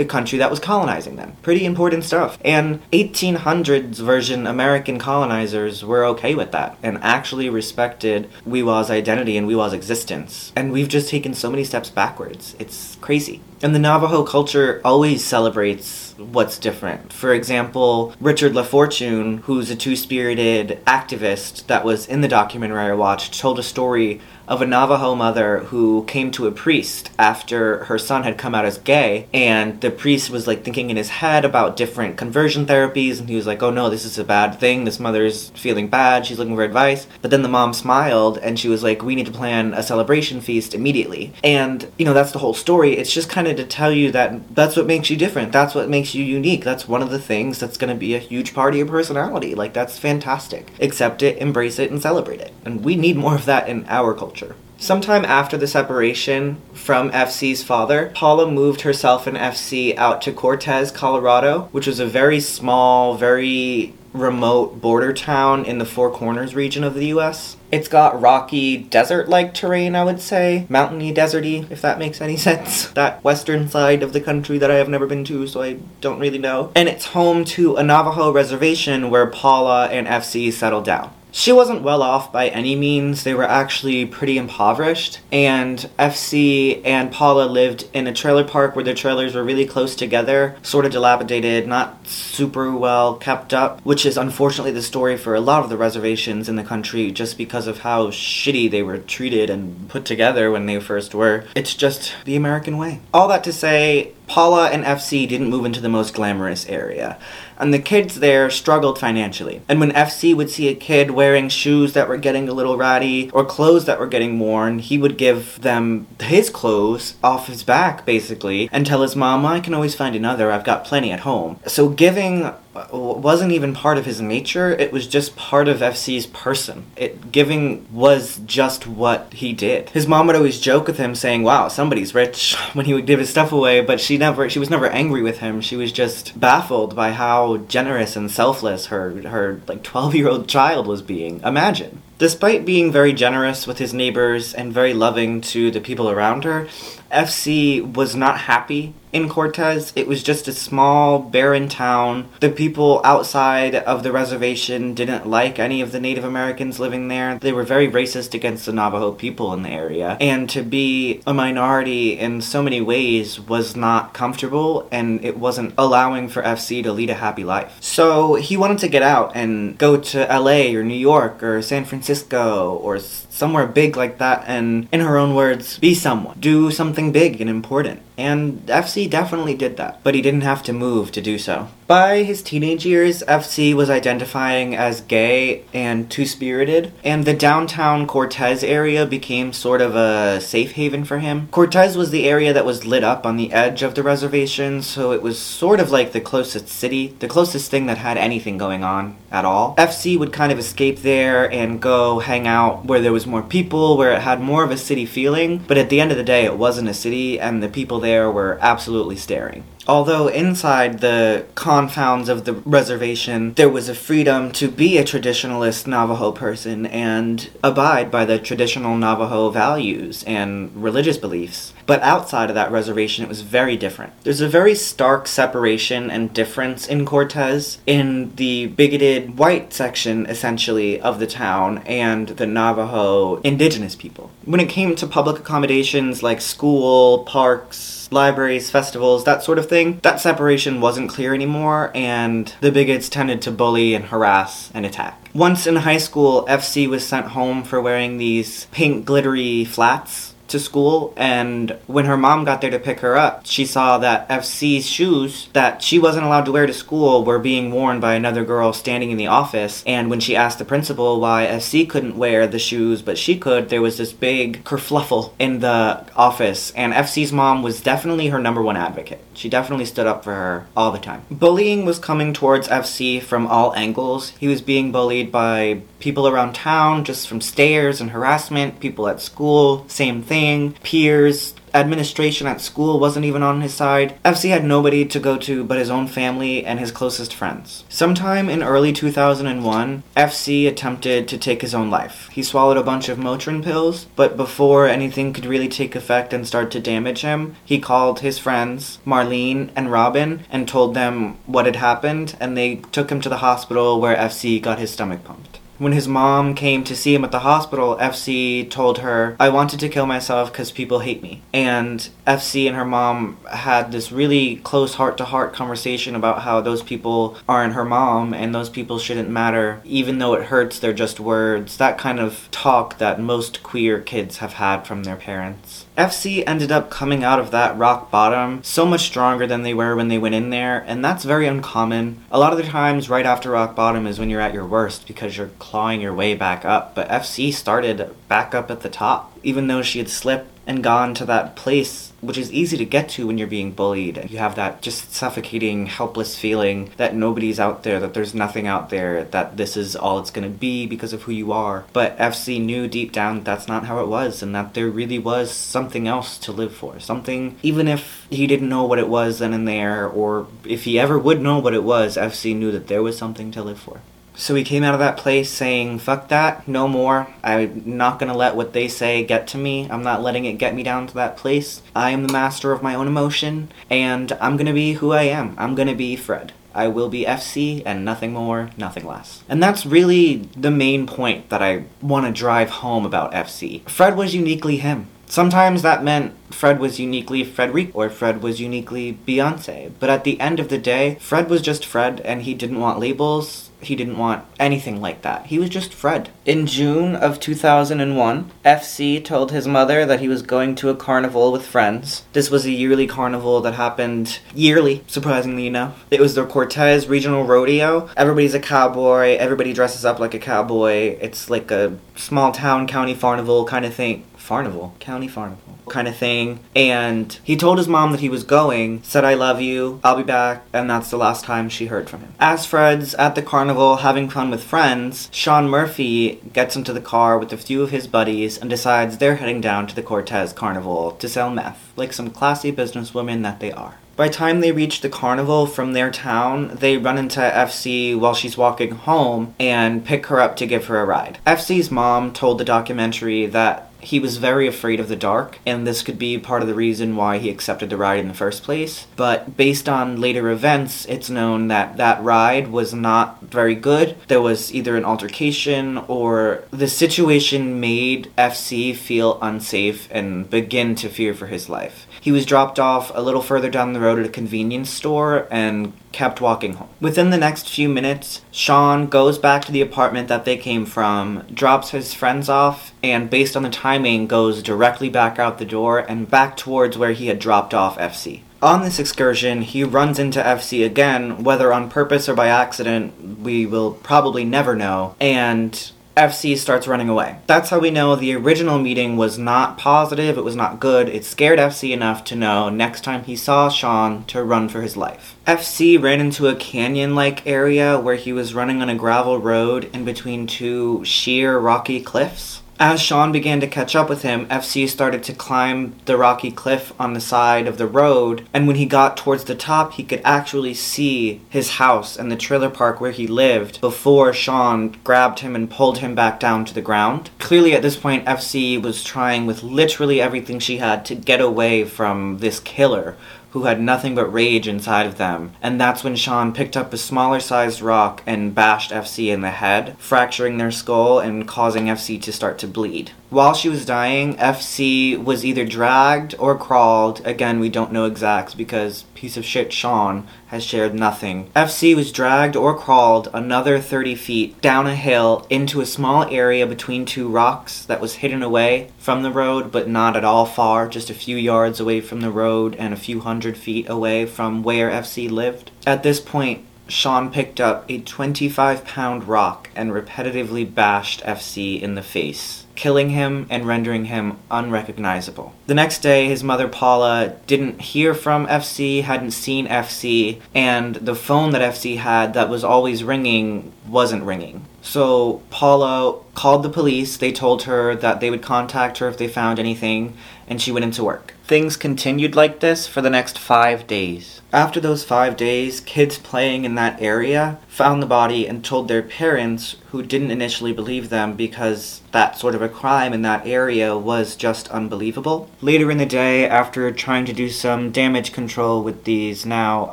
the 0.00 0.04
country 0.06 0.38
that 0.38 0.50
was 0.50 0.58
colonizing 0.58 1.16
them. 1.16 1.36
Pretty 1.42 1.66
important 1.66 2.04
stuff. 2.04 2.38
And 2.42 2.80
1800s 2.90 3.96
version 3.96 4.46
American 4.46 4.98
colonizers 4.98 5.84
were 5.84 6.06
okay 6.06 6.34
with 6.34 6.52
that 6.52 6.78
and 6.82 6.96
actually 7.02 7.50
respected 7.50 8.30
We'wha's 8.46 8.90
identity 8.90 9.36
and 9.36 9.46
We'wha's 9.46 9.74
existence. 9.74 10.52
And 10.56 10.72
we've 10.72 10.88
just 10.88 11.10
taken 11.10 11.34
so 11.34 11.50
many 11.50 11.64
steps 11.64 11.90
backwards. 11.90 12.56
It's 12.58 12.96
crazy. 13.02 13.42
And 13.62 13.74
the 13.74 13.78
Navajo 13.78 14.22
culture 14.24 14.80
always 14.82 15.22
celebrates 15.22 16.14
what's 16.16 16.58
different. 16.58 17.12
For 17.12 17.34
example, 17.34 18.14
Richard 18.20 18.52
LaFortune, 18.52 19.40
who's 19.40 19.70
a 19.70 19.76
two 19.76 19.96
spirited 19.96 20.80
activist 20.86 21.66
that 21.66 21.84
was 21.84 22.06
in 22.06 22.22
the 22.22 22.28
documentary 22.28 22.80
I 22.80 22.92
watched, 22.94 23.38
told 23.38 23.58
a 23.58 23.62
story 23.62 24.20
of 24.48 24.60
a 24.60 24.66
Navajo 24.66 25.14
mother 25.14 25.60
who 25.60 26.04
came 26.06 26.32
to 26.32 26.48
a 26.48 26.50
priest 26.50 27.10
after 27.16 27.84
her 27.84 27.98
son 27.98 28.24
had 28.24 28.36
come 28.36 28.52
out 28.52 28.64
as 28.64 28.78
gay, 28.78 29.28
and 29.32 29.80
the 29.80 29.92
priest 29.92 30.28
was 30.28 30.48
like 30.48 30.64
thinking 30.64 30.90
in 30.90 30.96
his 30.96 31.08
head 31.08 31.44
about 31.44 31.76
different 31.76 32.16
conversion 32.16 32.66
therapies, 32.66 33.20
and 33.20 33.28
he 33.28 33.36
was 33.36 33.46
like, 33.46 33.62
"Oh 33.62 33.70
no, 33.70 33.88
this 33.88 34.04
is 34.04 34.18
a 34.18 34.24
bad 34.24 34.58
thing. 34.58 34.84
This 34.84 34.98
mother's 34.98 35.50
feeling 35.50 35.86
bad. 35.86 36.26
She's 36.26 36.38
looking 36.38 36.56
for 36.56 36.64
advice." 36.64 37.06
But 37.22 37.30
then 37.30 37.42
the 37.42 37.48
mom 37.48 37.72
smiled, 37.72 38.38
and 38.38 38.58
she 38.58 38.68
was 38.68 38.82
like, 38.82 39.04
"We 39.04 39.14
need 39.14 39.26
to 39.26 39.32
plan 39.32 39.72
a 39.72 39.84
celebration 39.84 40.40
feast 40.40 40.74
immediately." 40.74 41.32
And 41.44 41.86
you 41.96 42.04
know 42.04 42.14
that's 42.14 42.32
the 42.32 42.40
whole 42.40 42.54
story. 42.54 42.98
It's 42.98 43.12
just 43.12 43.30
kind 43.30 43.46
of 43.46 43.49
to 43.56 43.66
tell 43.66 43.92
you 43.92 44.10
that 44.12 44.54
that's 44.54 44.76
what 44.76 44.86
makes 44.86 45.10
you 45.10 45.16
different. 45.16 45.52
That's 45.52 45.74
what 45.74 45.88
makes 45.88 46.14
you 46.14 46.24
unique. 46.24 46.64
That's 46.64 46.88
one 46.88 47.02
of 47.02 47.10
the 47.10 47.18
things 47.18 47.58
that's 47.58 47.76
going 47.76 47.92
to 47.92 47.98
be 47.98 48.14
a 48.14 48.18
huge 48.18 48.54
part 48.54 48.74
of 48.74 48.78
your 48.78 48.86
personality. 48.86 49.54
Like 49.54 49.74
that's 49.74 49.98
fantastic. 49.98 50.70
Accept 50.80 51.22
it, 51.22 51.38
embrace 51.38 51.78
it, 51.78 51.90
and 51.90 52.00
celebrate 52.00 52.40
it. 52.40 52.52
And 52.64 52.84
we 52.84 52.96
need 52.96 53.16
more 53.16 53.34
of 53.34 53.44
that 53.44 53.68
in 53.68 53.84
our 53.88 54.14
culture 54.14 54.30
culture. 54.30 54.56
Sometime 54.78 55.24
after 55.26 55.58
the 55.58 55.66
separation 55.66 56.60
from 56.72 57.10
FC's 57.10 57.62
father, 57.62 58.10
Paula 58.14 58.50
moved 58.50 58.80
herself 58.80 59.26
and 59.26 59.36
FC 59.36 59.94
out 59.96 60.22
to 60.22 60.32
Cortez, 60.32 60.90
Colorado, 60.90 61.68
which 61.72 61.86
was 61.86 62.00
a 62.00 62.06
very 62.06 62.40
small, 62.40 63.14
very 63.14 63.92
remote 64.14 64.80
border 64.80 65.12
town 65.12 65.64
in 65.66 65.78
the 65.78 65.84
Four 65.84 66.10
Corners 66.10 66.54
region 66.54 66.82
of 66.82 66.94
the 66.94 67.06
US. 67.06 67.56
It's 67.70 67.88
got 67.88 68.20
rocky, 68.20 68.76
desert 68.76 69.28
like 69.28 69.54
terrain, 69.54 69.94
I 69.94 70.04
would 70.04 70.20
say. 70.20 70.66
Mountainy, 70.68 71.14
deserty, 71.14 71.70
if 71.70 71.80
that 71.82 71.98
makes 71.98 72.20
any 72.20 72.36
sense. 72.48 72.86
That 72.88 73.22
western 73.22 73.68
side 73.68 74.02
of 74.02 74.12
the 74.12 74.20
country 74.20 74.58
that 74.58 74.70
I 74.70 74.74
have 74.74 74.88
never 74.88 75.06
been 75.06 75.24
to, 75.26 75.46
so 75.46 75.62
I 75.62 75.78
don't 76.00 76.18
really 76.18 76.38
know. 76.38 76.72
And 76.74 76.88
it's 76.88 77.06
home 77.06 77.44
to 77.46 77.76
a 77.76 77.82
Navajo 77.82 78.32
reservation 78.32 79.10
where 79.10 79.26
Paula 79.26 79.86
and 79.88 80.06
FC 80.06 80.52
settled 80.52 80.84
down. 80.84 81.12
She 81.32 81.52
wasn't 81.52 81.82
well 81.82 82.02
off 82.02 82.32
by 82.32 82.48
any 82.48 82.76
means. 82.76 83.24
They 83.24 83.34
were 83.34 83.44
actually 83.44 84.06
pretty 84.06 84.38
impoverished. 84.38 85.20
And 85.32 85.78
FC 85.98 86.80
and 86.84 87.12
Paula 87.12 87.46
lived 87.46 87.88
in 87.92 88.06
a 88.06 88.12
trailer 88.12 88.44
park 88.44 88.74
where 88.74 88.84
their 88.84 88.94
trailers 88.94 89.34
were 89.34 89.44
really 89.44 89.66
close 89.66 89.94
together, 89.94 90.56
sort 90.62 90.84
of 90.84 90.92
dilapidated, 90.92 91.66
not 91.66 92.06
super 92.06 92.72
well 92.72 93.14
kept 93.14 93.54
up, 93.54 93.80
which 93.82 94.04
is 94.04 94.16
unfortunately 94.16 94.72
the 94.72 94.82
story 94.82 95.16
for 95.16 95.34
a 95.34 95.40
lot 95.40 95.62
of 95.62 95.70
the 95.70 95.76
reservations 95.76 96.48
in 96.48 96.56
the 96.56 96.64
country 96.64 97.10
just 97.10 97.38
because 97.38 97.66
of 97.66 97.80
how 97.80 98.08
shitty 98.08 98.70
they 98.70 98.82
were 98.82 98.98
treated 98.98 99.50
and 99.50 99.88
put 99.88 100.04
together 100.04 100.50
when 100.50 100.66
they 100.66 100.80
first 100.80 101.14
were. 101.14 101.44
It's 101.54 101.74
just 101.74 102.14
the 102.24 102.36
American 102.36 102.76
way. 102.76 103.00
All 103.12 103.28
that 103.28 103.44
to 103.44 103.52
say, 103.52 104.12
Paula 104.30 104.70
and 104.70 104.84
FC 104.84 105.28
didn't 105.28 105.50
move 105.50 105.64
into 105.64 105.80
the 105.80 105.88
most 105.88 106.14
glamorous 106.14 106.64
area, 106.68 107.18
and 107.58 107.74
the 107.74 107.80
kids 107.80 108.20
there 108.20 108.48
struggled 108.48 108.96
financially. 108.96 109.60
And 109.68 109.80
when 109.80 109.90
FC 109.90 110.36
would 110.36 110.50
see 110.50 110.68
a 110.68 110.74
kid 110.76 111.10
wearing 111.10 111.48
shoes 111.48 111.94
that 111.94 112.08
were 112.08 112.16
getting 112.16 112.48
a 112.48 112.52
little 112.52 112.76
ratty 112.76 113.28
or 113.32 113.44
clothes 113.44 113.86
that 113.86 113.98
were 113.98 114.06
getting 114.06 114.38
worn, 114.38 114.78
he 114.78 114.98
would 114.98 115.18
give 115.18 115.60
them 115.62 116.06
his 116.20 116.48
clothes 116.48 117.16
off 117.24 117.48
his 117.48 117.64
back, 117.64 118.06
basically, 118.06 118.68
and 118.70 118.86
tell 118.86 119.02
his 119.02 119.16
mom, 119.16 119.44
I 119.44 119.58
can 119.58 119.74
always 119.74 119.96
find 119.96 120.14
another, 120.14 120.52
I've 120.52 120.62
got 120.62 120.84
plenty 120.84 121.10
at 121.10 121.20
home. 121.20 121.58
So 121.66 121.88
giving 121.88 122.52
wasn't 122.92 123.52
even 123.52 123.74
part 123.74 123.98
of 123.98 124.06
his 124.06 124.20
nature. 124.20 124.70
It 124.70 124.92
was 124.92 125.06
just 125.06 125.36
part 125.36 125.68
of 125.68 125.80
FC's 125.80 126.26
person. 126.26 126.84
It 126.96 127.32
giving 127.32 127.86
was 127.92 128.40
just 128.46 128.86
what 128.86 129.32
he 129.34 129.52
did. 129.52 129.90
His 129.90 130.06
mom 130.06 130.26
would 130.26 130.36
always 130.36 130.60
joke 130.60 130.86
with 130.86 130.98
him, 130.98 131.14
saying, 131.14 131.42
"Wow, 131.42 131.68
somebody's 131.68 132.14
rich," 132.14 132.54
when 132.72 132.86
he 132.86 132.94
would 132.94 133.06
give 133.06 133.18
his 133.18 133.30
stuff 133.30 133.52
away. 133.52 133.80
But 133.80 134.00
she 134.00 134.18
never, 134.18 134.48
she 134.48 134.58
was 134.58 134.70
never 134.70 134.86
angry 134.86 135.22
with 135.22 135.38
him. 135.38 135.60
She 135.60 135.76
was 135.76 135.92
just 135.92 136.38
baffled 136.38 136.94
by 136.94 137.12
how 137.12 137.58
generous 137.68 138.16
and 138.16 138.30
selfless 138.30 138.86
her 138.86 139.10
her 139.22 139.60
like 139.66 139.82
twelve 139.82 140.14
year 140.14 140.28
old 140.28 140.48
child 140.48 140.86
was 140.86 141.02
being. 141.02 141.40
Imagine. 141.42 142.02
Despite 142.18 142.66
being 142.66 142.92
very 142.92 143.14
generous 143.14 143.66
with 143.66 143.78
his 143.78 143.94
neighbors 143.94 144.52
and 144.52 144.74
very 144.74 144.92
loving 144.92 145.40
to 145.40 145.70
the 145.70 145.80
people 145.80 146.10
around 146.10 146.44
her, 146.44 146.68
FC 147.10 147.94
was 147.94 148.14
not 148.14 148.40
happy 148.40 148.94
in 149.12 149.28
Cortez. 149.28 149.92
It 149.96 150.06
was 150.06 150.22
just 150.22 150.48
a 150.48 150.52
small, 150.52 151.18
barren 151.18 151.68
town. 151.68 152.28
The 152.40 152.50
people 152.50 153.00
outside 153.04 153.74
of 153.74 154.02
the 154.02 154.12
reservation 154.12 154.94
didn't 154.94 155.26
like 155.26 155.58
any 155.58 155.80
of 155.80 155.92
the 155.92 156.00
Native 156.00 156.24
Americans 156.24 156.78
living 156.78 157.08
there. 157.08 157.38
They 157.38 157.52
were 157.52 157.64
very 157.64 157.88
racist 157.88 158.34
against 158.34 158.66
the 158.66 158.72
Navajo 158.72 159.12
people 159.12 159.52
in 159.52 159.62
the 159.62 159.70
area. 159.70 160.16
And 160.20 160.48
to 160.50 160.62
be 160.62 161.22
a 161.26 161.34
minority 161.34 162.18
in 162.18 162.40
so 162.40 162.62
many 162.62 162.80
ways 162.80 163.40
was 163.40 163.76
not 163.76 164.14
comfortable 164.14 164.88
and 164.90 165.24
it 165.24 165.36
wasn't 165.36 165.74
allowing 165.76 166.28
for 166.28 166.42
FC 166.42 166.82
to 166.82 166.92
lead 166.92 167.10
a 167.10 167.14
happy 167.14 167.44
life. 167.44 167.76
So 167.80 168.34
he 168.34 168.56
wanted 168.56 168.78
to 168.78 168.88
get 168.88 169.02
out 169.02 169.32
and 169.34 169.76
go 169.78 169.96
to 169.96 170.18
LA 170.26 170.72
or 170.76 170.82
New 170.82 170.94
York 170.94 171.42
or 171.42 171.62
San 171.62 171.84
Francisco 171.84 172.74
or 172.76 172.98
somewhere 172.98 173.66
big 173.66 173.96
like 173.96 174.18
that 174.18 174.44
and, 174.46 174.88
in 174.92 175.00
her 175.00 175.16
own 175.16 175.34
words, 175.34 175.78
be 175.78 175.94
someone. 175.94 176.38
Do 176.38 176.70
something 176.70 176.99
big 177.08 177.40
and 177.40 177.48
important. 177.48 178.00
And 178.20 178.64
FC 178.66 179.08
definitely 179.08 179.54
did 179.54 179.76
that, 179.78 180.00
but 180.02 180.14
he 180.14 180.22
didn't 180.22 180.42
have 180.42 180.62
to 180.64 180.72
move 180.72 181.10
to 181.12 181.20
do 181.20 181.38
so. 181.38 181.68
By 181.90 182.22
his 182.22 182.40
teenage 182.40 182.86
years, 182.86 183.24
FC 183.24 183.74
was 183.74 183.90
identifying 183.90 184.76
as 184.76 185.00
gay 185.00 185.64
and 185.74 186.08
two 186.08 186.24
spirited, 186.24 186.92
and 187.02 187.24
the 187.24 187.34
downtown 187.34 188.06
Cortez 188.06 188.62
area 188.62 189.04
became 189.04 189.52
sort 189.52 189.80
of 189.80 189.96
a 189.96 190.40
safe 190.40 190.72
haven 190.72 191.04
for 191.04 191.18
him. 191.18 191.48
Cortez 191.50 191.96
was 191.96 192.12
the 192.12 192.28
area 192.28 192.52
that 192.52 192.64
was 192.64 192.86
lit 192.86 193.02
up 193.02 193.26
on 193.26 193.36
the 193.36 193.52
edge 193.52 193.82
of 193.82 193.96
the 193.96 194.04
reservation, 194.04 194.82
so 194.82 195.10
it 195.10 195.20
was 195.20 195.36
sort 195.36 195.80
of 195.80 195.90
like 195.90 196.12
the 196.12 196.20
closest 196.20 196.68
city, 196.68 197.08
the 197.18 197.26
closest 197.26 197.72
thing 197.72 197.86
that 197.86 197.98
had 197.98 198.16
anything 198.16 198.56
going 198.56 198.84
on 198.84 199.16
at 199.32 199.44
all. 199.44 199.74
FC 199.74 200.16
would 200.16 200.32
kind 200.32 200.52
of 200.52 200.60
escape 200.60 201.00
there 201.00 201.50
and 201.50 201.82
go 201.82 202.20
hang 202.20 202.46
out 202.46 202.84
where 202.84 203.00
there 203.00 203.12
was 203.12 203.26
more 203.26 203.42
people, 203.42 203.96
where 203.96 204.12
it 204.12 204.22
had 204.22 204.40
more 204.40 204.62
of 204.62 204.70
a 204.70 204.76
city 204.76 205.06
feeling, 205.06 205.58
but 205.66 205.76
at 205.76 205.90
the 205.90 206.00
end 206.00 206.12
of 206.12 206.16
the 206.16 206.22
day, 206.22 206.44
it 206.44 206.56
wasn't 206.56 206.88
a 206.88 206.94
city, 206.94 207.40
and 207.40 207.60
the 207.60 207.68
people 207.68 207.98
there 207.98 208.09
were 208.30 208.58
absolutely 208.60 209.16
staring. 209.16 209.64
Although 209.86 210.28
inside 210.28 211.00
the 211.00 211.46
confounds 211.54 212.28
of 212.28 212.44
the 212.44 212.52
reservation, 212.52 213.54
there 213.54 213.68
was 213.68 213.88
a 213.88 213.94
freedom 213.94 214.52
to 214.52 214.68
be 214.70 214.98
a 214.98 215.04
traditionalist 215.04 215.86
Navajo 215.86 216.30
person 216.30 216.86
and 216.86 217.50
abide 217.64 218.10
by 218.10 218.24
the 218.24 218.38
traditional 218.38 218.96
Navajo 218.96 219.50
values 219.50 220.22
and 220.24 220.70
religious 220.80 221.18
beliefs. 221.18 221.72
But 221.90 222.02
outside 222.02 222.50
of 222.50 222.54
that 222.54 222.70
reservation, 222.70 223.24
it 223.24 223.28
was 223.28 223.40
very 223.40 223.76
different. 223.76 224.12
There's 224.22 224.40
a 224.40 224.48
very 224.48 224.76
stark 224.76 225.26
separation 225.26 226.08
and 226.08 226.32
difference 226.32 226.86
in 226.86 227.04
Cortez 227.04 227.78
in 227.84 228.32
the 228.36 228.68
bigoted 228.68 229.36
white 229.36 229.72
section, 229.72 230.24
essentially, 230.26 231.00
of 231.00 231.18
the 231.18 231.26
town 231.26 231.78
and 231.78 232.28
the 232.28 232.46
Navajo 232.46 233.40
indigenous 233.40 233.96
people. 233.96 234.30
When 234.44 234.60
it 234.60 234.68
came 234.68 234.94
to 234.94 235.06
public 235.08 235.40
accommodations 235.40 236.22
like 236.22 236.40
school, 236.40 237.24
parks, 237.24 238.08
libraries, 238.12 238.70
festivals, 238.70 239.24
that 239.24 239.42
sort 239.42 239.58
of 239.58 239.68
thing, 239.68 239.98
that 240.04 240.20
separation 240.20 240.80
wasn't 240.80 241.10
clear 241.10 241.34
anymore, 241.34 241.90
and 241.92 242.54
the 242.60 242.70
bigots 242.70 243.08
tended 243.08 243.42
to 243.42 243.50
bully 243.50 243.94
and 243.94 244.04
harass 244.04 244.70
and 244.72 244.86
attack. 244.86 245.28
Once 245.34 245.66
in 245.66 245.74
high 245.74 245.98
school, 245.98 246.46
FC 246.46 246.88
was 246.88 247.04
sent 247.04 247.26
home 247.26 247.64
for 247.64 247.80
wearing 247.80 248.18
these 248.18 248.66
pink 248.66 249.04
glittery 249.04 249.64
flats 249.64 250.29
to 250.50 250.58
school 250.58 251.12
and 251.16 251.76
when 251.86 252.04
her 252.04 252.16
mom 252.16 252.44
got 252.44 252.60
there 252.60 252.70
to 252.70 252.78
pick 252.78 253.00
her 253.00 253.16
up 253.16 253.46
she 253.46 253.64
saw 253.64 253.98
that 253.98 254.28
fc's 254.28 254.86
shoes 254.88 255.48
that 255.52 255.82
she 255.82 255.98
wasn't 255.98 256.24
allowed 256.24 256.44
to 256.44 256.52
wear 256.52 256.66
to 256.66 256.72
school 256.72 257.24
were 257.24 257.38
being 257.38 257.70
worn 257.70 258.00
by 258.00 258.14
another 258.14 258.44
girl 258.44 258.72
standing 258.72 259.10
in 259.10 259.16
the 259.16 259.26
office 259.26 259.82
and 259.86 260.10
when 260.10 260.20
she 260.20 260.36
asked 260.36 260.58
the 260.58 260.64
principal 260.64 261.20
why 261.20 261.46
fc 261.46 261.88
couldn't 261.88 262.16
wear 262.16 262.46
the 262.46 262.58
shoes 262.58 263.02
but 263.02 263.18
she 263.18 263.38
could 263.38 263.68
there 263.68 263.82
was 263.82 263.98
this 263.98 264.12
big 264.12 264.62
kerfluffle 264.64 265.32
in 265.38 265.60
the 265.60 266.04
office 266.16 266.72
and 266.72 266.92
fc's 266.92 267.32
mom 267.32 267.62
was 267.62 267.80
definitely 267.80 268.28
her 268.28 268.38
number 268.38 268.62
one 268.62 268.76
advocate. 268.76 269.20
She 269.34 269.48
definitely 269.48 269.84
stood 269.86 270.06
up 270.06 270.24
for 270.24 270.34
her 270.34 270.66
all 270.76 270.90
the 270.90 270.98
time. 270.98 271.24
Bullying 271.30 271.84
was 271.84 271.98
coming 271.98 272.32
towards 272.32 272.68
fc 272.68 273.22
from 273.22 273.46
all 273.46 273.74
angles. 273.74 274.30
He 274.30 274.48
was 274.48 274.62
being 274.62 274.92
bullied 274.92 275.30
by 275.32 275.82
people 275.98 276.26
around 276.26 276.54
town 276.54 277.04
just 277.04 277.28
from 277.28 277.40
stares 277.40 278.00
and 278.00 278.10
harassment 278.10 278.80
people 278.80 279.06
at 279.06 279.20
school 279.20 279.84
same 279.88 280.22
thing 280.22 280.39
peers, 280.82 281.54
administration 281.74 282.46
at 282.46 282.60
school 282.60 282.98
wasn't 282.98 283.24
even 283.24 283.42
on 283.42 283.60
his 283.60 283.74
side. 283.74 284.18
FC 284.24 284.50
had 284.50 284.64
nobody 284.64 285.04
to 285.04 285.20
go 285.20 285.36
to 285.38 285.64
but 285.64 285.78
his 285.78 285.90
own 285.90 286.06
family 286.06 286.64
and 286.64 286.80
his 286.80 286.92
closest 286.92 287.34
friends. 287.34 287.84
Sometime 287.88 288.48
in 288.48 288.62
early 288.62 288.92
2001, 288.92 290.02
FC 290.16 290.66
attempted 290.66 291.28
to 291.28 291.38
take 291.38 291.62
his 291.62 291.74
own 291.74 291.90
life. 291.90 292.28
He 292.32 292.42
swallowed 292.42 292.76
a 292.76 292.82
bunch 292.82 293.08
of 293.08 293.18
Motrin 293.18 293.62
pills, 293.62 294.06
but 294.16 294.36
before 294.36 294.86
anything 294.86 295.32
could 295.32 295.46
really 295.46 295.68
take 295.68 295.94
effect 295.94 296.32
and 296.32 296.46
start 296.46 296.70
to 296.72 296.80
damage 296.80 297.22
him, 297.22 297.56
he 297.64 297.78
called 297.78 298.20
his 298.20 298.38
friends, 298.38 298.98
Marlene 299.06 299.70
and 299.76 299.92
Robin, 299.92 300.44
and 300.50 300.66
told 300.66 300.94
them 300.94 301.38
what 301.46 301.66
had 301.66 301.76
happened, 301.76 302.36
and 302.40 302.56
they 302.56 302.76
took 302.76 303.10
him 303.10 303.20
to 303.20 303.28
the 303.28 303.38
hospital 303.38 304.00
where 304.00 304.16
FC 304.16 304.60
got 304.60 304.78
his 304.78 304.90
stomach 304.90 305.24
pumped. 305.24 305.59
When 305.80 305.92
his 305.92 306.06
mom 306.06 306.54
came 306.54 306.84
to 306.84 306.94
see 306.94 307.14
him 307.14 307.24
at 307.24 307.32
the 307.32 307.38
hospital, 307.38 307.96
FC 307.96 308.70
told 308.70 308.98
her, 308.98 309.34
I 309.40 309.48
wanted 309.48 309.80
to 309.80 309.88
kill 309.88 310.04
myself 310.04 310.52
because 310.52 310.70
people 310.70 310.98
hate 310.98 311.22
me. 311.22 311.40
And 311.54 312.06
FC 312.26 312.66
and 312.66 312.76
her 312.76 312.84
mom 312.84 313.38
had 313.50 313.90
this 313.90 314.12
really 314.12 314.56
close 314.56 314.96
heart 314.96 315.16
to 315.16 315.24
heart 315.24 315.54
conversation 315.54 316.14
about 316.14 316.42
how 316.42 316.60
those 316.60 316.82
people 316.82 317.38
aren't 317.48 317.72
her 317.72 317.86
mom 317.86 318.34
and 318.34 318.54
those 318.54 318.68
people 318.68 318.98
shouldn't 318.98 319.30
matter. 319.30 319.80
Even 319.86 320.18
though 320.18 320.34
it 320.34 320.48
hurts, 320.48 320.78
they're 320.78 320.92
just 320.92 321.18
words. 321.18 321.78
That 321.78 321.96
kind 321.96 322.20
of 322.20 322.50
talk 322.50 322.98
that 322.98 323.18
most 323.18 323.62
queer 323.62 324.00
kids 324.00 324.36
have 324.36 324.52
had 324.52 324.82
from 324.82 325.04
their 325.04 325.16
parents. 325.16 325.86
FC 325.96 326.44
ended 326.46 326.70
up 326.70 326.90
coming 326.90 327.24
out 327.24 327.38
of 327.38 327.50
that 327.50 327.76
rock 327.76 328.10
bottom 328.10 328.62
so 328.62 328.86
much 328.86 329.02
stronger 329.02 329.46
than 329.46 329.62
they 329.62 329.74
were 329.74 329.96
when 329.96 330.08
they 330.08 330.16
went 330.16 330.34
in 330.34 330.48
there, 330.50 330.82
and 330.86 331.04
that's 331.04 331.24
very 331.24 331.46
uncommon. 331.46 332.22
A 332.30 332.38
lot 332.38 332.52
of 332.52 332.58
the 332.58 332.64
times, 332.64 333.10
right 333.10 333.26
after 333.26 333.50
rock 333.50 333.76
bottom 333.76 334.06
is 334.06 334.18
when 334.18 334.30
you're 334.30 334.40
at 334.40 334.54
your 334.54 334.64
worst 334.64 335.06
because 335.06 335.36
you're 335.36 335.50
clawing 335.70 336.00
your 336.00 336.12
way 336.12 336.34
back 336.34 336.64
up, 336.64 336.96
but 336.96 337.08
FC 337.08 337.52
started 337.54 338.12
back 338.26 338.56
up 338.56 338.72
at 338.72 338.80
the 338.80 338.88
top. 338.88 339.38
Even 339.44 339.68
though 339.68 339.82
she 339.82 340.00
had 340.00 340.08
slipped 340.08 340.50
and 340.66 340.82
gone 340.82 341.14
to 341.14 341.24
that 341.24 341.54
place, 341.54 342.12
which 342.20 342.36
is 342.36 342.52
easy 342.52 342.76
to 342.76 342.84
get 342.84 343.08
to 343.08 343.26
when 343.26 343.38
you're 343.38 343.46
being 343.46 343.70
bullied. 343.70 344.18
and 344.18 344.28
You 344.30 344.38
have 344.38 344.56
that 344.56 344.82
just 344.82 345.14
suffocating, 345.14 345.86
helpless 345.86 346.36
feeling 346.36 346.90
that 346.96 347.14
nobody's 347.14 347.60
out 347.60 347.84
there, 347.84 348.00
that 348.00 348.14
there's 348.14 348.34
nothing 348.34 348.66
out 348.66 348.90
there, 348.90 349.24
that 349.24 349.56
this 349.56 349.76
is 349.76 349.94
all 349.94 350.18
it's 350.18 350.32
going 350.32 350.52
to 350.52 350.58
be 350.58 350.86
because 350.86 351.12
of 351.12 351.22
who 351.22 351.32
you 351.32 351.52
are. 351.52 351.84
But 351.92 352.18
FC 352.18 352.60
knew 352.60 352.88
deep 352.88 353.12
down 353.12 353.36
that 353.36 353.44
that's 353.44 353.68
not 353.68 353.86
how 353.86 354.00
it 354.00 354.08
was, 354.08 354.42
and 354.42 354.52
that 354.56 354.74
there 354.74 354.88
really 354.88 355.20
was 355.20 355.52
something 355.52 356.08
else 356.08 356.36
to 356.38 356.52
live 356.52 356.74
for. 356.74 356.98
Something, 356.98 357.56
even 357.62 357.86
if 357.86 358.26
he 358.28 358.48
didn't 358.48 358.68
know 358.68 358.84
what 358.84 358.98
it 358.98 359.08
was 359.08 359.38
then 359.38 359.54
and 359.54 359.68
there, 359.68 360.06
or 360.06 360.48
if 360.64 360.82
he 360.82 360.98
ever 360.98 361.16
would 361.16 361.40
know 361.40 361.60
what 361.60 361.74
it 361.74 361.84
was, 361.84 362.16
FC 362.16 362.56
knew 362.56 362.72
that 362.72 362.88
there 362.88 363.02
was 363.02 363.16
something 363.16 363.52
to 363.52 363.62
live 363.62 363.78
for. 363.78 364.00
So 364.34 364.54
he 364.54 364.64
came 364.64 364.82
out 364.82 364.94
of 364.94 365.00
that 365.00 365.16
place 365.16 365.50
saying, 365.50 365.98
fuck 365.98 366.28
that, 366.28 366.66
no 366.66 366.88
more. 366.88 367.28
I'm 367.44 367.82
not 367.84 368.18
gonna 368.18 368.36
let 368.36 368.56
what 368.56 368.72
they 368.72 368.88
say 368.88 369.24
get 369.24 369.46
to 369.48 369.58
me. 369.58 369.88
I'm 369.90 370.02
not 370.02 370.22
letting 370.22 370.44
it 370.44 370.54
get 370.54 370.74
me 370.74 370.82
down 370.82 371.06
to 371.08 371.14
that 371.14 371.36
place. 371.36 371.82
I 371.94 372.10
am 372.10 372.26
the 372.26 372.32
master 372.32 372.72
of 372.72 372.82
my 372.82 372.94
own 372.94 373.06
emotion, 373.06 373.70
and 373.90 374.32
I'm 374.40 374.56
gonna 374.56 374.72
be 374.72 374.94
who 374.94 375.12
I 375.12 375.24
am. 375.24 375.54
I'm 375.58 375.74
gonna 375.74 375.94
be 375.94 376.16
Fred. 376.16 376.52
I 376.74 376.88
will 376.88 377.08
be 377.08 377.24
FC 377.24 377.82
and 377.84 378.04
nothing 378.04 378.32
more, 378.32 378.70
nothing 378.76 379.04
less. 379.04 379.42
And 379.48 379.62
that's 379.62 379.84
really 379.84 380.48
the 380.56 380.70
main 380.70 381.06
point 381.06 381.48
that 381.48 381.62
I 381.62 381.84
want 382.00 382.26
to 382.26 382.32
drive 382.32 382.70
home 382.70 383.04
about 383.04 383.32
FC. 383.32 383.88
Fred 383.88 384.16
was 384.16 384.34
uniquely 384.34 384.76
him. 384.76 385.08
Sometimes 385.26 385.82
that 385.82 386.04
meant 386.04 386.34
Fred 386.50 386.78
was 386.78 387.00
uniquely 387.00 387.44
Frederic 387.44 387.90
or 387.94 388.10
Fred 388.10 388.42
was 388.42 388.60
uniquely 388.60 389.18
Beyonce. 389.26 389.92
But 389.98 390.10
at 390.10 390.24
the 390.24 390.40
end 390.40 390.60
of 390.60 390.68
the 390.68 390.78
day, 390.78 391.16
Fred 391.20 391.48
was 391.48 391.62
just 391.62 391.86
Fred 391.86 392.20
and 392.20 392.42
he 392.42 392.54
didn't 392.54 392.80
want 392.80 392.98
labels. 392.98 393.70
He 393.82 393.96
didn't 393.96 394.18
want 394.18 394.44
anything 394.58 395.00
like 395.00 395.22
that. 395.22 395.46
He 395.46 395.58
was 395.58 395.70
just 395.70 395.94
Fred. 395.94 396.28
In 396.44 396.66
June 396.66 397.16
of 397.16 397.40
2001, 397.40 398.50
FC 398.62 399.24
told 399.24 399.52
his 399.52 399.66
mother 399.66 400.04
that 400.04 400.20
he 400.20 400.28
was 400.28 400.42
going 400.42 400.74
to 400.76 400.90
a 400.90 400.94
carnival 400.94 401.50
with 401.50 401.64
friends. 401.64 402.24
This 402.34 402.50
was 402.50 402.66
a 402.66 402.70
yearly 402.70 403.06
carnival 403.06 403.62
that 403.62 403.74
happened 403.74 404.40
yearly, 404.54 405.02
surprisingly 405.06 405.66
enough. 405.66 406.04
It 406.10 406.20
was 406.20 406.34
the 406.34 406.44
Cortez 406.44 407.08
Regional 407.08 407.44
Rodeo. 407.44 408.10
Everybody's 408.18 408.54
a 408.54 408.60
cowboy, 408.60 409.36
everybody 409.38 409.72
dresses 409.72 410.04
up 410.04 410.18
like 410.18 410.34
a 410.34 410.38
cowboy. 410.38 411.16
It's 411.18 411.48
like 411.48 411.70
a 411.70 411.96
small 412.16 412.52
town 412.52 412.86
county 412.86 413.14
carnival 413.14 413.64
kind 413.64 413.86
of 413.86 413.94
thing. 413.94 414.24
Carnival, 414.50 414.96
county 414.98 415.28
carnival 415.28 415.78
kind 415.90 416.08
of 416.08 416.16
thing. 416.16 416.39
And 416.74 417.38
he 417.44 417.56
told 417.56 417.78
his 417.78 417.88
mom 417.88 418.12
that 418.12 418.20
he 418.20 418.28
was 418.28 418.44
going, 418.44 419.02
said, 419.02 419.24
I 419.24 419.34
love 419.34 419.60
you, 419.60 420.00
I'll 420.02 420.16
be 420.16 420.22
back, 420.22 420.64
and 420.72 420.88
that's 420.88 421.10
the 421.10 421.16
last 421.16 421.44
time 421.44 421.68
she 421.68 421.86
heard 421.86 422.08
from 422.08 422.20
him. 422.20 422.34
As 422.38 422.66
Fred's 422.66 423.14
at 423.14 423.34
the 423.34 423.42
carnival 423.42 423.96
having 423.96 424.30
fun 424.30 424.50
with 424.50 424.62
friends, 424.62 425.28
Sean 425.32 425.68
Murphy 425.68 426.40
gets 426.52 426.76
into 426.76 426.92
the 426.92 427.00
car 427.00 427.38
with 427.38 427.52
a 427.52 427.56
few 427.56 427.82
of 427.82 427.90
his 427.90 428.06
buddies 428.06 428.58
and 428.58 428.70
decides 428.70 429.18
they're 429.18 429.36
heading 429.36 429.60
down 429.60 429.86
to 429.86 429.94
the 429.94 430.02
Cortez 430.02 430.52
Carnival 430.52 431.12
to 431.12 431.28
sell 431.28 431.50
meth, 431.50 431.92
like 431.96 432.12
some 432.12 432.30
classy 432.30 432.72
businesswomen 432.72 433.42
that 433.42 433.60
they 433.60 433.72
are. 433.72 433.96
By 434.20 434.28
the 434.28 434.34
time 434.34 434.60
they 434.60 434.70
reach 434.70 435.00
the 435.00 435.08
carnival 435.08 435.66
from 435.66 435.94
their 435.94 436.10
town, 436.10 436.76
they 436.76 436.98
run 436.98 437.16
into 437.16 437.40
FC 437.40 438.18
while 438.18 438.34
she's 438.34 438.58
walking 438.58 438.90
home 438.90 439.54
and 439.58 440.04
pick 440.04 440.26
her 440.26 440.40
up 440.40 440.56
to 440.56 440.66
give 440.66 440.86
her 440.86 441.00
a 441.00 441.06
ride. 441.06 441.38
FC's 441.46 441.90
mom 441.90 442.32
told 442.34 442.58
the 442.58 442.64
documentary 442.66 443.46
that 443.46 443.89
he 444.00 444.20
was 444.20 444.36
very 444.36 444.66
afraid 444.66 445.00
of 445.00 445.08
the 445.08 445.16
dark, 445.16 445.58
and 445.66 445.86
this 445.86 446.02
could 446.02 446.18
be 446.18 446.38
part 446.38 446.62
of 446.62 446.68
the 446.68 446.74
reason 446.74 447.16
why 447.16 447.38
he 447.38 447.50
accepted 447.50 447.90
the 447.90 447.96
ride 447.96 448.20
in 448.20 448.28
the 448.28 448.34
first 448.34 448.62
place. 448.62 449.06
But 449.16 449.56
based 449.56 449.88
on 449.88 450.20
later 450.20 450.50
events, 450.50 451.04
it's 451.06 451.30
known 451.30 451.68
that 451.68 451.96
that 451.96 452.22
ride 452.22 452.68
was 452.68 452.94
not 452.94 453.40
very 453.42 453.74
good. 453.74 454.16
There 454.28 454.40
was 454.40 454.72
either 454.74 454.96
an 454.96 455.04
altercation 455.04 455.98
or 455.98 456.64
the 456.70 456.88
situation 456.88 457.80
made 457.80 458.30
FC 458.36 458.94
feel 458.94 459.38
unsafe 459.42 460.08
and 460.10 460.48
begin 460.48 460.94
to 460.96 461.08
fear 461.08 461.34
for 461.34 461.46
his 461.46 461.68
life. 461.68 462.06
He 462.20 462.30
was 462.32 462.44
dropped 462.44 462.78
off 462.78 463.10
a 463.14 463.22
little 463.22 463.40
further 463.40 463.70
down 463.70 463.92
the 463.92 464.00
road 464.00 464.18
at 464.18 464.26
a 464.26 464.30
convenience 464.30 464.90
store 464.90 465.48
and 465.50 465.92
kept 466.12 466.40
walking 466.40 466.74
home. 466.74 466.88
Within 467.00 467.30
the 467.30 467.38
next 467.38 467.68
few 467.68 467.88
minutes, 467.88 468.42
Sean 468.52 469.06
goes 469.06 469.38
back 469.38 469.64
to 469.64 469.72
the 469.72 469.80
apartment 469.80 470.28
that 470.28 470.44
they 470.44 470.56
came 470.56 470.84
from, 470.84 471.44
drops 471.52 471.90
his 471.90 472.12
friends 472.12 472.48
off, 472.48 472.92
and 473.02 473.30
based 473.30 473.56
on 473.56 473.62
the 473.62 473.70
timing, 473.70 474.26
goes 474.26 474.62
directly 474.62 475.08
back 475.08 475.38
out 475.38 475.58
the 475.58 475.64
door 475.64 475.98
and 475.98 476.30
back 476.30 476.56
towards 476.56 476.98
where 476.98 477.12
he 477.12 477.28
had 477.28 477.38
dropped 477.38 477.72
off 477.72 477.96
FC. 477.98 478.42
On 478.62 478.82
this 478.82 478.98
excursion, 478.98 479.62
he 479.62 479.82
runs 479.82 480.18
into 480.18 480.42
FC 480.42 480.84
again, 480.84 481.42
whether 481.42 481.72
on 481.72 481.88
purpose 481.88 482.28
or 482.28 482.34
by 482.34 482.48
accident, 482.48 483.38
we 483.40 483.64
will 483.64 483.92
probably 483.92 484.44
never 484.44 484.76
know, 484.76 485.14
and 485.18 485.92
FC 486.16 486.56
starts 486.56 486.88
running 486.88 487.08
away. 487.08 487.38
That's 487.46 487.70
how 487.70 487.78
we 487.78 487.90
know 487.90 488.16
the 488.16 488.34
original 488.34 488.78
meeting 488.78 489.16
was 489.16 489.38
not 489.38 489.78
positive, 489.78 490.36
it 490.36 490.44
was 490.44 490.56
not 490.56 490.80
good. 490.80 491.08
It 491.08 491.24
scared 491.24 491.58
FC 491.58 491.92
enough 491.92 492.24
to 492.24 492.36
know 492.36 492.68
next 492.68 493.04
time 493.04 493.24
he 493.24 493.36
saw 493.36 493.68
Sean 493.68 494.24
to 494.24 494.42
run 494.42 494.68
for 494.68 494.82
his 494.82 494.96
life. 494.96 495.36
FC 495.46 496.00
ran 496.02 496.20
into 496.20 496.48
a 496.48 496.56
canyon 496.56 497.14
like 497.14 497.46
area 497.46 497.98
where 497.98 498.16
he 498.16 498.32
was 498.32 498.54
running 498.54 498.82
on 498.82 498.88
a 498.88 498.94
gravel 498.94 499.38
road 499.38 499.88
in 499.92 500.04
between 500.04 500.46
two 500.46 501.04
sheer 501.04 501.58
rocky 501.58 502.00
cliffs. 502.00 502.60
As 502.82 502.98
Sean 502.98 503.30
began 503.30 503.60
to 503.60 503.66
catch 503.66 503.94
up 503.94 504.08
with 504.08 504.22
him, 504.22 504.46
FC 504.46 504.88
started 504.88 505.22
to 505.24 505.34
climb 505.34 505.96
the 506.06 506.16
rocky 506.16 506.50
cliff 506.50 506.94
on 506.98 507.12
the 507.12 507.20
side 507.20 507.68
of 507.68 507.76
the 507.76 507.86
road, 507.86 508.48
and 508.54 508.66
when 508.66 508.76
he 508.76 508.86
got 508.86 509.18
towards 509.18 509.44
the 509.44 509.54
top, 509.54 509.92
he 509.92 510.02
could 510.02 510.22
actually 510.24 510.72
see 510.72 511.42
his 511.50 511.72
house 511.72 512.16
and 512.16 512.32
the 512.32 512.36
trailer 512.36 512.70
park 512.70 512.98
where 512.98 513.10
he 513.10 513.26
lived 513.26 513.82
before 513.82 514.32
Sean 514.32 514.96
grabbed 515.04 515.40
him 515.40 515.54
and 515.54 515.70
pulled 515.70 515.98
him 515.98 516.14
back 516.14 516.40
down 516.40 516.64
to 516.64 516.72
the 516.72 516.80
ground. 516.80 517.28
Clearly, 517.38 517.74
at 517.74 517.82
this 517.82 517.96
point, 517.96 518.24
FC 518.24 518.80
was 518.80 519.04
trying 519.04 519.44
with 519.44 519.62
literally 519.62 520.18
everything 520.18 520.58
she 520.58 520.78
had 520.78 521.04
to 521.04 521.14
get 521.14 521.42
away 521.42 521.84
from 521.84 522.38
this 522.38 522.60
killer 522.60 523.14
who 523.50 523.64
had 523.64 523.80
nothing 523.80 524.14
but 524.14 524.32
rage 524.32 524.68
inside 524.68 525.06
of 525.06 525.18
them. 525.18 525.52
And 525.60 525.80
that's 525.80 526.04
when 526.04 526.16
Sean 526.16 526.52
picked 526.52 526.76
up 526.76 526.92
a 526.92 526.98
smaller 526.98 527.40
sized 527.40 527.82
rock 527.82 528.22
and 528.26 528.54
bashed 528.54 528.90
FC 528.90 529.32
in 529.32 529.40
the 529.40 529.50
head, 529.50 529.96
fracturing 529.98 530.58
their 530.58 530.70
skull 530.70 531.18
and 531.18 531.46
causing 531.46 531.86
FC 531.86 532.20
to 532.22 532.32
start 532.32 532.58
to 532.58 532.68
bleed. 532.68 533.12
While 533.30 533.54
she 533.54 533.68
was 533.68 533.86
dying, 533.86 534.36
FC 534.38 535.16
was 535.16 535.44
either 535.44 535.64
dragged 535.64 536.34
or 536.40 536.58
crawled. 536.58 537.24
Again, 537.24 537.60
we 537.60 537.68
don't 537.68 537.92
know 537.92 538.04
exacts 538.04 538.54
because 538.54 539.04
piece 539.14 539.36
of 539.36 539.44
shit 539.44 539.72
Sean 539.72 540.26
has 540.48 540.64
shared 540.64 540.94
nothing. 540.94 541.48
FC 541.54 541.94
was 541.94 542.10
dragged 542.10 542.56
or 542.56 542.76
crawled 542.76 543.28
another 543.32 543.78
30 543.78 544.16
feet 544.16 544.60
down 544.60 544.88
a 544.88 544.96
hill 544.96 545.46
into 545.48 545.80
a 545.80 545.86
small 545.86 546.24
area 546.24 546.66
between 546.66 547.04
two 547.04 547.28
rocks 547.28 547.84
that 547.84 548.00
was 548.00 548.14
hidden 548.14 548.42
away 548.42 548.90
from 548.98 549.22
the 549.22 549.30
road, 549.30 549.70
but 549.70 549.88
not 549.88 550.16
at 550.16 550.24
all 550.24 550.44
far, 550.44 550.88
just 550.88 551.08
a 551.08 551.14
few 551.14 551.36
yards 551.36 551.78
away 551.78 552.00
from 552.00 552.22
the 552.22 552.32
road 552.32 552.74
and 552.80 552.92
a 552.92 552.96
few 552.96 553.20
hundred 553.20 553.56
feet 553.56 553.88
away 553.88 554.26
from 554.26 554.64
where 554.64 554.90
FC 554.90 555.30
lived. 555.30 555.70
At 555.86 556.02
this 556.02 556.18
point, 556.18 556.64
Sean 556.92 557.30
picked 557.30 557.60
up 557.60 557.84
a 557.88 558.00
25 558.00 558.84
pound 558.84 559.28
rock 559.28 559.70
and 559.74 559.90
repetitively 559.90 560.72
bashed 560.72 561.22
FC 561.22 561.80
in 561.80 561.94
the 561.94 562.02
face 562.02 562.60
killing 562.80 563.10
him 563.10 563.46
and 563.50 563.66
rendering 563.66 564.06
him 564.06 564.38
unrecognizable. 564.50 565.52
The 565.66 565.74
next 565.74 565.98
day, 565.98 566.28
his 566.28 566.42
mother 566.42 566.66
Paula 566.66 567.36
didn't 567.46 567.78
hear 567.78 568.14
from 568.14 568.46
FC, 568.46 569.02
hadn't 569.02 569.32
seen 569.32 569.66
FC, 569.66 570.40
and 570.54 570.94
the 570.94 571.14
phone 571.14 571.50
that 571.50 571.60
FC 571.74 571.98
had 571.98 572.32
that 572.32 572.48
was 572.48 572.64
always 572.64 573.04
ringing 573.04 573.70
wasn't 573.86 574.24
ringing. 574.24 574.64
So 574.80 575.42
Paula 575.50 576.20
called 576.34 576.62
the 576.62 576.70
police. 576.70 577.18
They 577.18 577.32
told 577.32 577.64
her 577.64 577.94
that 577.96 578.20
they 578.20 578.30
would 578.30 578.40
contact 578.40 578.96
her 578.96 579.08
if 579.08 579.18
they 579.18 579.28
found 579.28 579.58
anything, 579.58 580.16
and 580.48 580.62
she 580.62 580.72
went 580.72 580.84
into 580.84 581.04
work. 581.04 581.34
Things 581.50 581.76
continued 581.76 582.36
like 582.36 582.60
this 582.60 582.86
for 582.86 583.02
the 583.02 583.10
next 583.10 583.36
five 583.36 583.88
days. 583.88 584.40
After 584.52 584.78
those 584.78 585.02
five 585.02 585.36
days, 585.36 585.80
kids 585.80 586.16
playing 586.16 586.64
in 586.64 586.76
that 586.76 587.02
area 587.02 587.58
found 587.66 588.00
the 588.00 588.06
body 588.06 588.46
and 588.46 588.64
told 588.64 588.86
their 588.86 589.02
parents, 589.02 589.74
who 589.90 590.02
didn't 590.02 590.30
initially 590.30 590.72
believe 590.72 591.08
them 591.08 591.34
because 591.34 592.00
that 592.12 592.36
sort 592.36 592.54
of 592.54 592.62
a 592.62 592.68
crime 592.68 593.12
in 593.12 593.22
that 593.22 593.44
area 593.46 593.96
was 593.96 594.36
just 594.36 594.68
unbelievable. 594.68 595.50
Later 595.60 595.90
in 595.90 595.98
the 595.98 596.06
day, 596.06 596.46
after 596.46 596.90
trying 596.92 597.24
to 597.24 597.32
do 597.32 597.48
some 597.48 597.90
damage 597.90 598.32
control 598.32 598.82
with 598.82 599.04
these 599.04 599.44
now 599.44 599.90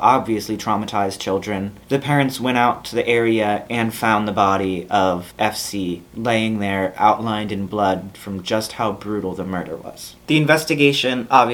obviously 0.00 0.56
traumatized 0.56 1.18
children, 1.18 1.76
the 1.88 1.98
parents 1.98 2.40
went 2.40 2.58
out 2.58 2.84
to 2.84 2.94
the 2.94 3.06
area 3.08 3.66
and 3.68 3.92
found 3.92 4.26
the 4.26 4.32
body 4.32 4.86
of 4.88 5.34
FC 5.38 6.02
laying 6.14 6.60
there 6.60 6.94
outlined 6.96 7.50
in 7.50 7.66
blood 7.66 8.16
from 8.16 8.42
just 8.42 8.72
how 8.72 8.92
brutal 8.92 9.34
the 9.34 9.44
murder 9.44 9.76
was. 9.76 10.14
The 10.28 10.36
investigation 10.36 11.26
obviously 11.30 11.47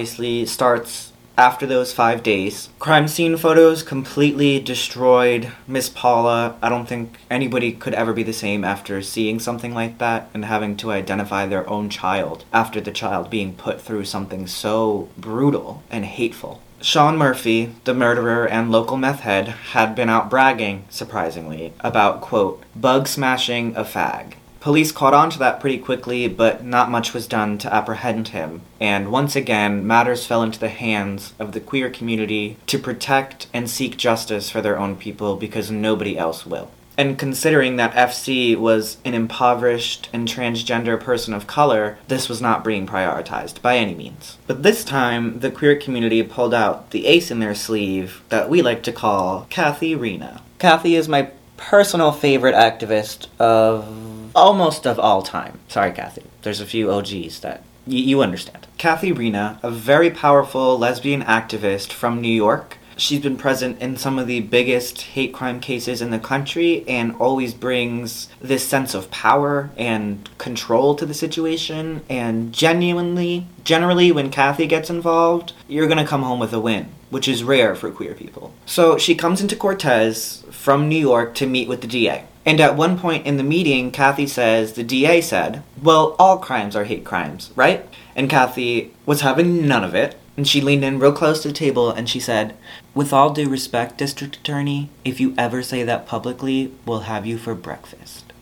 starts 0.46 1.12
after 1.37 1.66
those 1.66 1.92
five 1.92 2.22
days. 2.22 2.68
Crime 2.78 3.09
scene 3.09 3.37
photos 3.37 3.83
completely 3.83 4.61
destroyed 4.61 5.52
Miss 5.66 5.88
Paula. 5.88 6.57
I 6.62 6.68
don't 6.68 6.87
think 6.87 7.18
anybody 7.30 7.72
could 7.72 7.94
ever 7.94 8.12
be 8.12 8.22
the 8.22 8.33
same 8.33 8.64
after 8.64 9.02
seeing 9.02 9.38
something 9.38 9.74
like 9.74 9.98
that 9.98 10.28
and 10.33 10.44
having 10.44 10.76
to 10.78 10.92
identify 10.92 11.46
their 11.46 11.68
own 11.68 11.90
child 11.90 12.44
after 12.52 12.80
the 12.80 12.92
child 12.92 13.30
being 13.30 13.54
put 13.54 13.80
through 13.80 14.04
something 14.04 14.46
so 14.46 15.09
brutal 15.16 15.83
and 15.90 16.04
hateful. 16.04 16.61
Sean 16.80 17.16
Murphy, 17.16 17.72
the 17.85 17.94
murderer 17.94 18.46
and 18.46 18.70
local 18.70 18.98
meth 18.98 19.20
head, 19.20 19.48
had 19.48 19.94
been 19.94 20.11
out 20.11 20.28
bragging, 20.28 20.85
surprisingly, 20.90 21.72
about, 21.80 22.20
quote, 22.20 22.62
bug 22.76 23.09
smashing 23.09 23.74
a 23.74 23.85
fag. 23.85 24.35
Police 24.64 24.92
caught 24.92 25.12
on 25.12 25.29
to 25.29 25.38
that 25.40 25.61
pretty 25.61 25.77
quickly, 25.77 26.27
but 26.27 26.64
not 26.64 26.90
much 26.90 27.12
was 27.12 27.27
done 27.27 27.59
to 27.59 27.74
apprehend 27.74 28.29
him, 28.29 28.62
and 28.81 29.12
once 29.12 29.37
again, 29.37 29.87
matters 29.87 30.24
fell 30.24 30.42
into 30.42 30.59
the 30.59 30.70
hands 30.70 31.35
of 31.38 31.53
the 31.53 31.61
queer 31.61 31.90
community 31.90 32.57
to 32.68 32.79
protect 32.79 33.46
and 33.53 33.68
seek 33.68 33.98
justice 33.98 34.48
for 34.48 34.62
their 34.62 34.79
own 34.79 34.96
people 34.96 35.37
because 35.37 35.70
nobody 35.70 36.16
else 36.16 36.46
will. 36.46 36.70
And 36.96 37.18
considering 37.18 37.77
that 37.77 37.92
FC 37.92 38.57
was 38.57 38.96
an 39.05 39.12
impoverished 39.12 40.09
and 40.14 40.27
transgender 40.27 40.98
person 40.98 41.35
of 41.35 41.46
color, 41.46 41.98
this 42.09 42.31
was 42.31 42.40
not 42.40 42.64
being 42.64 42.87
prioritized 42.87 43.61
by 43.61 43.77
any 43.77 43.94
means. 43.94 44.38
But 44.46 44.62
this 44.62 44.83
time, 44.83 45.40
the 45.40 45.50
queer 45.50 45.77
community 45.77 46.22
pulled 46.22 46.55
out 46.55 46.90
the 46.90 47.05
ace 47.05 47.31
in 47.31 47.40
their 47.40 47.55
sleeve 47.55 48.22
that 48.31 48.48
we 48.48 48.62
like 48.62 48.83
to 48.85 48.92
call 48.92 49.46
Cathy 49.50 49.94
Renna. 49.94 50.40
Cathy 50.59 50.96
is 50.96 51.07
my 51.07 51.29
personal 51.59 52.12
favorite 52.12 52.55
activist 52.55 53.27
of 53.38 54.13
almost 54.34 54.86
of 54.86 54.98
all 54.98 55.22
time. 55.22 55.60
Sorry, 55.68 55.92
Cathy. 55.92 56.22
There's 56.42 56.60
a 56.60 56.66
few 56.66 56.90
OGs 56.90 57.40
that 57.40 57.62
y- 57.86 57.94
you 57.94 58.22
understand. 58.22 58.66
Cathy 58.78 59.12
Renna, 59.12 59.58
a 59.62 59.70
very 59.70 60.10
powerful 60.10 60.78
lesbian 60.78 61.22
activist 61.22 61.92
from 61.92 62.20
New 62.20 62.28
York. 62.28 62.78
She's 62.96 63.20
been 63.20 63.36
present 63.36 63.80
in 63.82 63.96
some 63.96 64.20
of 64.20 64.28
the 64.28 64.38
biggest 64.40 65.02
hate 65.02 65.32
crime 65.32 65.58
cases 65.58 66.00
in 66.00 66.10
the 66.10 66.18
country 66.20 66.84
and 66.86 67.16
always 67.16 67.52
brings 67.52 68.28
this 68.40 68.64
sense 68.64 68.94
of 68.94 69.10
power 69.10 69.70
and 69.76 70.28
control 70.38 70.94
to 70.96 71.04
the 71.04 71.14
situation. 71.14 72.02
And 72.08 72.52
genuinely, 72.52 73.46
generally, 73.64 74.12
when 74.12 74.30
Cathy 74.30 74.66
gets 74.66 74.90
involved, 74.90 75.54
you're 75.66 75.88
gonna 75.88 76.06
come 76.06 76.22
home 76.22 76.38
with 76.38 76.52
a 76.52 76.60
win, 76.60 76.86
which 77.10 77.26
is 77.26 77.42
rare 77.42 77.74
for 77.74 77.90
queer 77.90 78.14
people. 78.14 78.54
So 78.64 78.96
she 78.96 79.16
comes 79.16 79.40
into 79.40 79.56
Cortez 79.56 80.44
from 80.52 80.88
New 80.88 80.98
York 80.98 81.34
to 81.36 81.46
meet 81.46 81.66
with 81.68 81.80
the 81.80 81.88
DA. 81.88 82.24
And 82.46 82.61
at 82.61 82.76
one 82.76 82.98
point 82.98 83.26
in 83.26 83.37
the 83.38 83.42
meeting, 83.42 83.90
Cathy 83.90 84.26
says, 84.26 84.74
the 84.74 84.85
DA 84.85 85.20
said, 85.20 85.62
Well, 85.83 86.14
all 86.18 86.38
crimes 86.38 86.76
are 86.76 86.85
hate 86.85 87.04
crimes, 87.04 87.50
right? 87.57 87.88
And 88.14 88.28
Cathy 88.28 88.92
was 89.07 89.22
having 89.22 89.66
none 89.66 89.85
of 89.85 89.94
it. 89.94 90.16
And 90.37 90.46
she 90.46 90.61
leaned 90.61 90.85
in 90.85 90.98
real 90.98 91.12
close 91.12 91.42
to 91.42 91.48
the 91.48 91.54
table 91.54 91.90
and 91.90 92.09
she 92.09 92.20
said, 92.20 92.57
With 92.94 93.12
all 93.12 93.33
due 93.33 93.48
respect, 93.48 93.98
District 93.98 94.37
Attorney, 94.37 94.90
if 95.04 95.20
you 95.20 95.35
ever 95.38 95.62
say 95.62 95.85
that 95.85 96.07
publicly, 96.07 96.72
we'll 96.85 97.00
have 97.00 97.24
you 97.24 97.38
for 97.38 97.54
breakfast. 97.54 98.33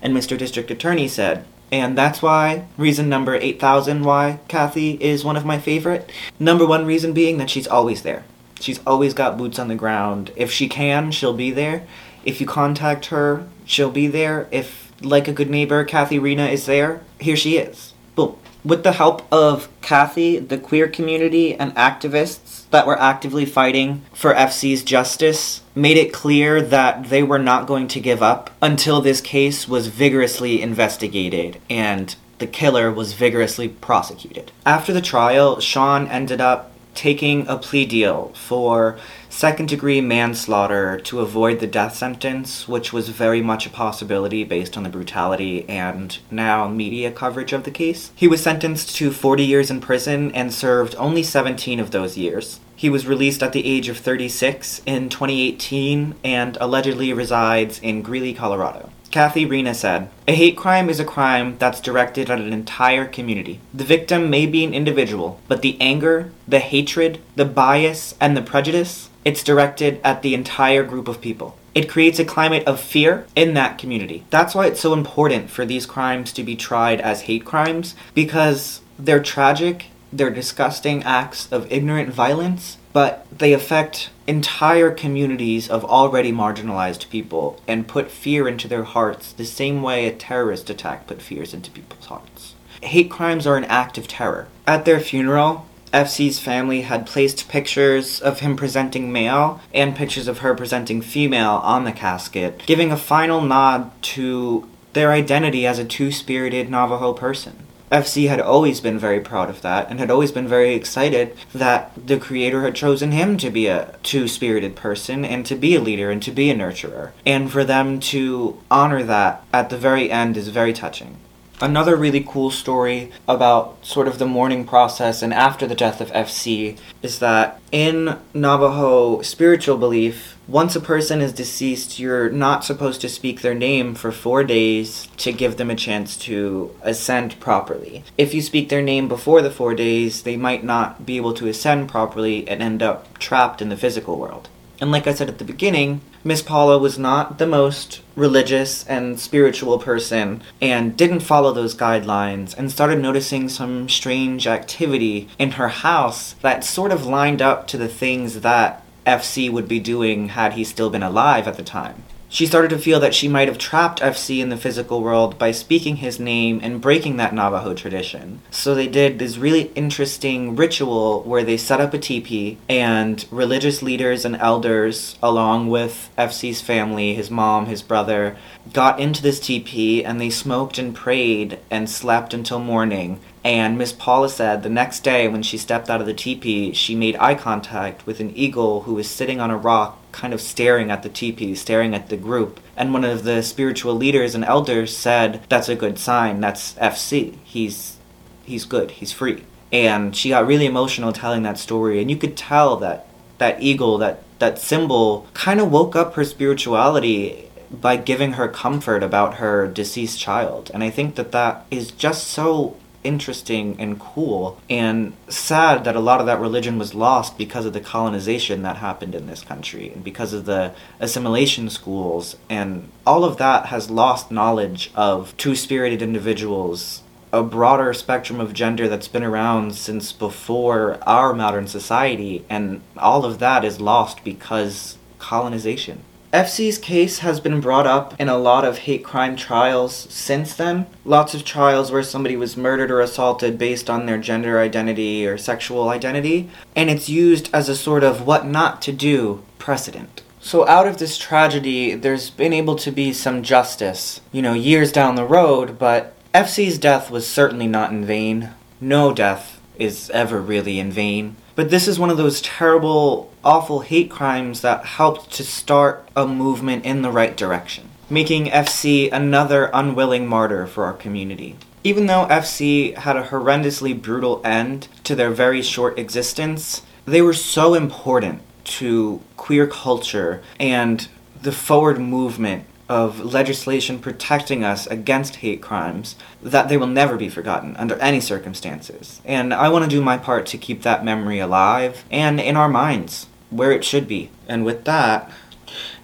And 0.00 0.16
Mr. 0.16 0.36
District 0.36 0.70
Attorney 0.70 1.08
said, 1.08 1.44
and 1.70 1.96
that's 1.96 2.20
why, 2.20 2.66
reason 2.76 3.08
number 3.08 3.34
8000 3.34 4.02
why 4.02 4.40
Cathy 4.46 5.02
is 5.02 5.24
one 5.24 5.38
of 5.38 5.46
my 5.46 5.58
favorite. 5.58 6.10
Number 6.38 6.66
one 6.66 6.84
reason 6.84 7.14
being 7.14 7.38
that 7.38 7.48
she's 7.48 7.66
always 7.66 8.02
there. 8.02 8.24
She's 8.60 8.80
always 8.86 9.14
got 9.14 9.38
boots 9.38 9.58
on 9.58 9.68
the 9.68 9.74
ground. 9.74 10.32
If 10.36 10.52
she 10.52 10.68
can, 10.68 11.10
she'll 11.12 11.32
be 11.32 11.50
there. 11.50 11.86
If 12.24 12.40
you 12.40 12.46
contact 12.46 13.06
her, 13.06 13.46
she'll 13.64 13.90
be 13.90 14.06
there. 14.06 14.48
If, 14.50 14.92
like 15.00 15.28
a 15.28 15.32
good 15.32 15.50
neighbor, 15.50 15.84
Cathy 15.84 16.18
Renna 16.18 16.50
is 16.50 16.66
there, 16.66 17.02
here 17.20 17.36
she 17.36 17.56
is. 17.56 17.94
Boom. 18.14 18.36
With 18.64 18.84
the 18.84 18.92
help 18.92 19.26
of 19.32 19.68
Cathy, 19.80 20.38
the 20.38 20.58
queer 20.58 20.86
community, 20.86 21.54
and 21.54 21.74
activists 21.74 22.70
that 22.70 22.86
were 22.86 22.98
actively 22.98 23.44
fighting 23.44 24.02
for 24.12 24.34
FC's 24.34 24.82
justice 24.82 25.62
made 25.74 25.96
it 25.96 26.12
clear 26.12 26.62
that 26.62 27.10
they 27.10 27.22
were 27.22 27.38
not 27.38 27.66
going 27.66 27.88
to 27.88 28.00
give 28.00 28.22
up 28.22 28.50
until 28.62 29.00
this 29.00 29.20
case 29.20 29.68
was 29.68 29.88
vigorously 29.88 30.62
investigated 30.62 31.60
and 31.68 32.16
the 32.38 32.46
killer 32.46 32.90
was 32.90 33.12
vigorously 33.12 33.68
prosecuted. 33.68 34.50
After 34.66 34.92
the 34.92 35.00
trial, 35.00 35.60
Sean 35.60 36.08
ended 36.08 36.40
up 36.40 36.72
taking 36.94 37.46
a 37.46 37.56
plea 37.56 37.86
deal 37.86 38.32
for 38.34 38.98
second 39.32 39.66
degree 39.66 40.00
manslaughter 40.00 41.00
to 41.00 41.20
avoid 41.20 41.58
the 41.58 41.66
death 41.66 41.96
sentence, 41.96 42.68
which 42.68 42.92
was 42.92 43.08
very 43.08 43.40
much 43.40 43.64
a 43.64 43.70
possibility 43.70 44.44
based 44.44 44.76
on 44.76 44.82
the 44.82 44.90
brutality 44.90 45.66
and 45.68 46.18
now 46.30 46.68
media 46.68 47.10
coverage 47.10 47.54
of 47.54 47.64
the 47.64 47.70
case. 47.70 48.12
He 48.14 48.28
was 48.28 48.42
sentenced 48.42 48.94
to 48.96 49.10
40 49.10 49.42
years 49.42 49.70
in 49.70 49.80
prison 49.80 50.30
and 50.32 50.52
served 50.52 50.94
only 50.96 51.22
17 51.22 51.80
of 51.80 51.92
those 51.92 52.18
years. 52.18 52.60
He 52.76 52.90
was 52.90 53.06
released 53.06 53.42
at 53.42 53.52
the 53.52 53.64
age 53.64 53.88
of 53.88 53.96
36 53.96 54.82
in 54.84 55.08
2018 55.08 56.14
and 56.22 56.58
allegedly 56.60 57.12
resides 57.12 57.78
in 57.78 58.02
Greeley, 58.02 58.34
Colorado. 58.34 58.90
Cathy 59.12 59.46
Renna 59.46 59.74
said, 59.74 60.08
A 60.26 60.34
hate 60.34 60.56
crime 60.56 60.88
is 60.88 60.98
a 60.98 61.04
crime 61.04 61.56
that's 61.58 61.80
directed 61.80 62.30
at 62.30 62.40
an 62.40 62.52
entire 62.52 63.04
community. 63.04 63.60
The 63.72 63.84
victim 63.84 64.30
may 64.30 64.46
be 64.46 64.64
an 64.64 64.72
individual, 64.72 65.38
but 65.48 65.60
the 65.60 65.76
anger, 65.80 66.32
the 66.48 66.60
hatred, 66.60 67.20
the 67.36 67.44
bias, 67.44 68.14
and 68.20 68.34
the 68.34 68.40
prejudice, 68.42 69.10
it's 69.24 69.42
directed 69.42 70.00
at 70.02 70.22
the 70.22 70.34
entire 70.34 70.84
group 70.84 71.08
of 71.08 71.20
people. 71.20 71.56
It 71.74 71.88
creates 71.88 72.18
a 72.18 72.24
climate 72.24 72.64
of 72.66 72.80
fear 72.80 73.26
in 73.34 73.54
that 73.54 73.78
community. 73.78 74.24
That's 74.30 74.54
why 74.54 74.66
it's 74.66 74.80
so 74.80 74.92
important 74.92 75.48
for 75.48 75.64
these 75.64 75.86
crimes 75.86 76.32
to 76.34 76.42
be 76.42 76.54
tried 76.54 77.00
as 77.00 77.22
hate 77.22 77.44
crimes, 77.44 77.94
because 78.14 78.82
they're 78.98 79.22
tragic, 79.22 79.86
they're 80.12 80.30
disgusting 80.30 81.02
acts 81.04 81.50
of 81.50 81.70
ignorant 81.72 82.10
violence, 82.10 82.76
but 82.92 83.26
they 83.36 83.54
affect 83.54 84.10
entire 84.26 84.90
communities 84.90 85.70
of 85.70 85.84
already 85.84 86.30
marginalized 86.30 87.08
people 87.08 87.58
and 87.66 87.88
put 87.88 88.10
fear 88.10 88.46
into 88.46 88.68
their 88.68 88.84
hearts 88.84 89.32
the 89.32 89.44
same 89.46 89.80
way 89.80 90.06
a 90.06 90.12
terrorist 90.12 90.68
attack 90.68 91.06
put 91.06 91.22
fears 91.22 91.54
into 91.54 91.70
people's 91.70 92.06
hearts. 92.06 92.54
Hate 92.82 93.10
crimes 93.10 93.46
are 93.46 93.56
an 93.56 93.64
act 93.64 93.96
of 93.96 94.08
terror. 94.08 94.48
At 94.66 94.84
their 94.84 95.00
funeral, 95.00 95.66
FC's 95.92 96.38
family 96.38 96.82
had 96.82 97.06
placed 97.06 97.48
pictures 97.48 98.20
of 98.20 98.40
him 98.40 98.56
presenting 98.56 99.12
male 99.12 99.60
and 99.74 99.94
pictures 99.94 100.26
of 100.26 100.38
her 100.38 100.54
presenting 100.54 101.02
female 101.02 101.60
on 101.62 101.84
the 101.84 101.92
casket, 101.92 102.62
giving 102.66 102.90
a 102.90 102.96
final 102.96 103.40
nod 103.40 103.90
to 104.02 104.68
their 104.94 105.12
identity 105.12 105.66
as 105.66 105.78
a 105.78 105.84
two 105.84 106.10
spirited 106.10 106.70
Navajo 106.70 107.12
person. 107.12 107.66
FC 107.90 108.26
had 108.26 108.40
always 108.40 108.80
been 108.80 108.98
very 108.98 109.20
proud 109.20 109.50
of 109.50 109.60
that 109.60 109.90
and 109.90 110.00
had 110.00 110.10
always 110.10 110.32
been 110.32 110.48
very 110.48 110.72
excited 110.72 111.36
that 111.54 111.92
the 112.06 112.18
creator 112.18 112.62
had 112.62 112.74
chosen 112.74 113.12
him 113.12 113.36
to 113.36 113.50
be 113.50 113.66
a 113.66 113.94
two 114.02 114.26
spirited 114.26 114.74
person 114.74 115.26
and 115.26 115.44
to 115.44 115.54
be 115.54 115.74
a 115.74 115.80
leader 115.80 116.10
and 116.10 116.22
to 116.22 116.30
be 116.30 116.48
a 116.50 116.54
nurturer. 116.54 117.10
And 117.26 117.52
for 117.52 117.64
them 117.64 118.00
to 118.00 118.58
honor 118.70 119.02
that 119.02 119.44
at 119.52 119.68
the 119.68 119.76
very 119.76 120.10
end 120.10 120.38
is 120.38 120.48
very 120.48 120.72
touching. 120.72 121.18
Another 121.62 121.94
really 121.94 122.26
cool 122.26 122.50
story 122.50 123.12
about 123.28 123.86
sort 123.86 124.08
of 124.08 124.18
the 124.18 124.26
mourning 124.26 124.64
process 124.64 125.22
and 125.22 125.32
after 125.32 125.64
the 125.64 125.76
death 125.76 126.00
of 126.00 126.10
FC 126.10 126.76
is 127.02 127.20
that 127.20 127.60
in 127.70 128.18
Navajo 128.34 129.22
spiritual 129.22 129.76
belief, 129.76 130.36
once 130.48 130.74
a 130.74 130.80
person 130.80 131.20
is 131.20 131.32
deceased, 131.32 132.00
you're 132.00 132.28
not 132.30 132.64
supposed 132.64 133.00
to 133.02 133.08
speak 133.08 133.42
their 133.42 133.54
name 133.54 133.94
for 133.94 134.10
four 134.10 134.42
days 134.42 135.06
to 135.18 135.30
give 135.30 135.56
them 135.56 135.70
a 135.70 135.76
chance 135.76 136.16
to 136.16 136.74
ascend 136.82 137.38
properly. 137.38 138.02
If 138.18 138.34
you 138.34 138.42
speak 138.42 138.68
their 138.68 138.82
name 138.82 139.06
before 139.06 139.40
the 139.40 139.48
four 139.48 139.76
days, 139.76 140.24
they 140.24 140.36
might 140.36 140.64
not 140.64 141.06
be 141.06 141.16
able 141.16 141.34
to 141.34 141.46
ascend 141.46 141.88
properly 141.88 142.48
and 142.48 142.60
end 142.60 142.82
up 142.82 143.20
trapped 143.20 143.62
in 143.62 143.68
the 143.68 143.76
physical 143.76 144.18
world. 144.18 144.48
And 144.82 144.90
like 144.90 145.06
I 145.06 145.14
said 145.14 145.28
at 145.28 145.38
the 145.38 145.44
beginning, 145.44 146.00
Miss 146.24 146.42
Paula 146.42 146.76
was 146.76 146.98
not 146.98 147.38
the 147.38 147.46
most 147.46 148.02
religious 148.16 148.84
and 148.88 149.20
spiritual 149.20 149.78
person 149.78 150.42
and 150.60 150.96
didn't 150.96 151.20
follow 151.20 151.52
those 151.52 151.76
guidelines 151.76 152.52
and 152.58 152.68
started 152.68 152.98
noticing 152.98 153.48
some 153.48 153.88
strange 153.88 154.48
activity 154.48 155.28
in 155.38 155.52
her 155.52 155.68
house 155.68 156.32
that 156.42 156.64
sort 156.64 156.90
of 156.90 157.06
lined 157.06 157.40
up 157.40 157.68
to 157.68 157.78
the 157.78 157.86
things 157.86 158.40
that 158.40 158.82
FC 159.06 159.48
would 159.48 159.68
be 159.68 159.78
doing 159.78 160.30
had 160.30 160.54
he 160.54 160.64
still 160.64 160.90
been 160.90 161.04
alive 161.04 161.46
at 161.46 161.56
the 161.56 161.62
time. 161.62 162.02
She 162.32 162.46
started 162.46 162.70
to 162.70 162.78
feel 162.78 162.98
that 163.00 163.14
she 163.14 163.28
might 163.28 163.48
have 163.48 163.58
trapped 163.58 164.00
FC 164.00 164.40
in 164.40 164.48
the 164.48 164.56
physical 164.56 165.02
world 165.02 165.38
by 165.38 165.50
speaking 165.50 165.96
his 165.96 166.18
name 166.18 166.60
and 166.62 166.80
breaking 166.80 167.18
that 167.18 167.34
Navajo 167.34 167.74
tradition. 167.74 168.40
So 168.50 168.74
they 168.74 168.88
did 168.88 169.18
this 169.18 169.36
really 169.36 169.70
interesting 169.74 170.56
ritual 170.56 171.22
where 171.24 171.44
they 171.44 171.58
set 171.58 171.78
up 171.78 171.92
a 171.92 171.98
teepee 171.98 172.56
and 172.70 173.22
religious 173.30 173.82
leaders 173.82 174.24
and 174.24 174.34
elders, 174.36 175.18
along 175.22 175.68
with 175.68 176.08
FC's 176.16 176.62
family, 176.62 177.12
his 177.12 177.30
mom, 177.30 177.66
his 177.66 177.82
brother, 177.82 178.38
got 178.72 178.98
into 178.98 179.20
this 179.20 179.38
teepee 179.38 180.02
and 180.02 180.18
they 180.18 180.30
smoked 180.30 180.78
and 180.78 180.94
prayed 180.94 181.58
and 181.70 181.90
slept 181.90 182.32
until 182.32 182.58
morning. 182.58 183.20
And 183.44 183.76
Miss 183.76 183.92
Paula 183.92 184.30
said 184.30 184.62
the 184.62 184.70
next 184.70 185.00
day 185.00 185.28
when 185.28 185.42
she 185.42 185.58
stepped 185.58 185.90
out 185.90 186.00
of 186.00 186.06
the 186.06 186.14
teepee, 186.14 186.72
she 186.72 186.94
made 186.94 187.14
eye 187.16 187.34
contact 187.34 188.06
with 188.06 188.20
an 188.20 188.34
eagle 188.34 188.84
who 188.84 188.94
was 188.94 189.10
sitting 189.10 189.38
on 189.38 189.50
a 189.50 189.56
rock 189.58 190.01
kind 190.12 190.32
of 190.32 190.40
staring 190.40 190.90
at 190.90 191.02
the 191.02 191.08
teepee, 191.08 191.54
staring 191.54 191.94
at 191.94 192.08
the 192.08 192.16
group. 192.16 192.60
And 192.76 192.92
one 192.92 193.04
of 193.04 193.24
the 193.24 193.42
spiritual 193.42 193.94
leaders 193.94 194.34
and 194.34 194.44
elders 194.44 194.96
said, 194.96 195.40
"That's 195.48 195.68
a 195.68 195.74
good 195.74 195.98
sign. 195.98 196.40
That's 196.40 196.74
FC. 196.74 197.38
He's 197.44 197.96
he's 198.44 198.64
good. 198.64 198.92
He's 198.92 199.12
free." 199.12 199.44
And 199.72 200.14
she 200.14 200.28
got 200.28 200.46
really 200.46 200.66
emotional 200.66 201.12
telling 201.12 201.42
that 201.42 201.58
story, 201.58 202.00
and 202.00 202.10
you 202.10 202.16
could 202.16 202.36
tell 202.36 202.76
that 202.76 203.06
that 203.38 203.62
eagle, 203.62 203.98
that 203.98 204.22
that 204.38 204.58
symbol, 204.58 205.26
kind 205.34 205.60
of 205.60 205.70
woke 205.70 205.96
up 205.96 206.14
her 206.14 206.24
spirituality 206.24 207.48
by 207.70 207.96
giving 207.96 208.34
her 208.34 208.48
comfort 208.48 209.02
about 209.02 209.34
her 209.34 209.66
deceased 209.66 210.18
child. 210.18 210.70
And 210.74 210.84
I 210.84 210.90
think 210.90 211.14
that 211.14 211.32
that 211.32 211.64
is 211.70 211.90
just 211.90 212.28
so 212.28 212.76
interesting 213.04 213.76
and 213.78 213.98
cool 213.98 214.60
and 214.68 215.12
sad 215.28 215.84
that 215.84 215.96
a 215.96 216.00
lot 216.00 216.20
of 216.20 216.26
that 216.26 216.40
religion 216.40 216.78
was 216.78 216.94
lost 216.94 217.36
because 217.36 217.66
of 217.66 217.72
the 217.72 217.80
colonization 217.80 218.62
that 218.62 218.76
happened 218.76 219.14
in 219.14 219.26
this 219.26 219.42
country 219.42 219.92
and 219.92 220.04
because 220.04 220.32
of 220.32 220.44
the 220.44 220.72
assimilation 221.00 221.68
schools. 221.68 222.36
And 222.48 222.90
all 223.06 223.24
of 223.24 223.38
that 223.38 223.66
has 223.66 223.90
lost 223.90 224.30
knowledge 224.30 224.90
of 224.94 225.36
two-spirited 225.36 226.02
individuals 226.02 227.02
a 227.34 227.42
broader 227.42 227.94
spectrum 227.94 228.40
of 228.40 228.52
gender 228.52 228.86
that's 228.88 229.08
been 229.08 229.22
around 229.22 229.74
since 229.74 230.12
before 230.12 230.98
our 231.06 231.32
modern 231.32 231.66
society. 231.66 232.44
And 232.50 232.82
all 232.98 233.24
of 233.24 233.38
that 233.38 233.64
is 233.64 233.80
lost 233.80 234.22
because 234.22 234.98
colonization 235.18 236.02
FC's 236.32 236.78
case 236.78 237.18
has 237.18 237.40
been 237.40 237.60
brought 237.60 237.86
up 237.86 238.18
in 238.18 238.26
a 238.30 238.38
lot 238.38 238.64
of 238.64 238.78
hate 238.78 239.04
crime 239.04 239.36
trials 239.36 239.94
since 239.94 240.54
then. 240.54 240.86
Lots 241.04 241.34
of 241.34 241.44
trials 241.44 241.92
where 241.92 242.02
somebody 242.02 242.36
was 242.36 242.56
murdered 242.56 242.90
or 242.90 243.02
assaulted 243.02 243.58
based 243.58 243.90
on 243.90 244.06
their 244.06 244.16
gender 244.16 244.58
identity 244.58 245.26
or 245.26 245.36
sexual 245.36 245.90
identity, 245.90 246.48
and 246.74 246.88
it's 246.88 247.06
used 247.06 247.50
as 247.52 247.68
a 247.68 247.76
sort 247.76 248.02
of 248.02 248.26
what 248.26 248.46
not 248.46 248.80
to 248.80 248.92
do 248.92 249.42
precedent. 249.58 250.22
So, 250.40 250.66
out 250.66 250.86
of 250.86 250.96
this 250.96 251.18
tragedy, 251.18 251.94
there's 251.94 252.30
been 252.30 252.54
able 252.54 252.76
to 252.76 252.90
be 252.90 253.12
some 253.12 253.42
justice, 253.42 254.22
you 254.32 254.40
know, 254.40 254.54
years 254.54 254.90
down 254.90 255.16
the 255.16 255.26
road, 255.26 255.78
but 255.78 256.14
FC's 256.32 256.78
death 256.78 257.10
was 257.10 257.28
certainly 257.28 257.66
not 257.66 257.90
in 257.90 258.06
vain. 258.06 258.52
No 258.80 259.12
death 259.12 259.60
is 259.78 260.08
ever 260.10 260.40
really 260.40 260.80
in 260.80 260.90
vain. 260.90 261.36
But 261.54 261.70
this 261.70 261.86
is 261.86 261.98
one 261.98 262.10
of 262.10 262.16
those 262.16 262.40
terrible, 262.40 263.32
awful 263.44 263.80
hate 263.80 264.10
crimes 264.10 264.62
that 264.62 264.84
helped 264.84 265.30
to 265.32 265.44
start 265.44 266.08
a 266.16 266.26
movement 266.26 266.84
in 266.84 267.02
the 267.02 267.10
right 267.10 267.36
direction, 267.36 267.90
making 268.08 268.46
FC 268.46 269.12
another 269.12 269.70
unwilling 269.74 270.26
martyr 270.26 270.66
for 270.66 270.84
our 270.84 270.94
community. 270.94 271.56
Even 271.84 272.06
though 272.06 272.26
FC 272.30 272.96
had 272.96 273.16
a 273.16 273.24
horrendously 273.24 274.00
brutal 274.00 274.40
end 274.44 274.88
to 275.04 275.14
their 275.14 275.30
very 275.30 275.60
short 275.60 275.98
existence, 275.98 276.82
they 277.04 277.20
were 277.20 277.34
so 277.34 277.74
important 277.74 278.40
to 278.64 279.20
queer 279.36 279.66
culture 279.66 280.42
and 280.58 281.08
the 281.42 281.52
forward 281.52 281.98
movement 281.98 282.64
of 282.92 283.20
legislation 283.20 283.98
protecting 283.98 284.62
us 284.62 284.86
against 284.86 285.36
hate 285.36 285.62
crimes 285.62 286.14
that 286.42 286.68
they 286.68 286.76
will 286.76 286.86
never 286.86 287.16
be 287.16 287.30
forgotten 287.30 287.74
under 287.78 287.96
any 288.00 288.20
circumstances. 288.20 289.22
And 289.24 289.54
I 289.54 289.70
want 289.70 289.82
to 289.84 289.90
do 289.90 290.02
my 290.02 290.18
part 290.18 290.44
to 290.48 290.58
keep 290.58 290.82
that 290.82 291.02
memory 291.02 291.38
alive 291.38 292.04
and 292.10 292.38
in 292.38 292.54
our 292.54 292.68
minds 292.68 293.28
where 293.48 293.72
it 293.72 293.82
should 293.82 294.06
be. 294.06 294.28
And 294.46 294.62
with 294.62 294.84
that, 294.84 295.30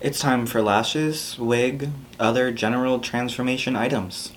it's 0.01 0.18
time 0.18 0.46
for 0.46 0.62
lashes, 0.62 1.38
wig, 1.38 1.90
other 2.18 2.51
general 2.53 3.01
transformation 3.01 3.77
items. 3.77 4.33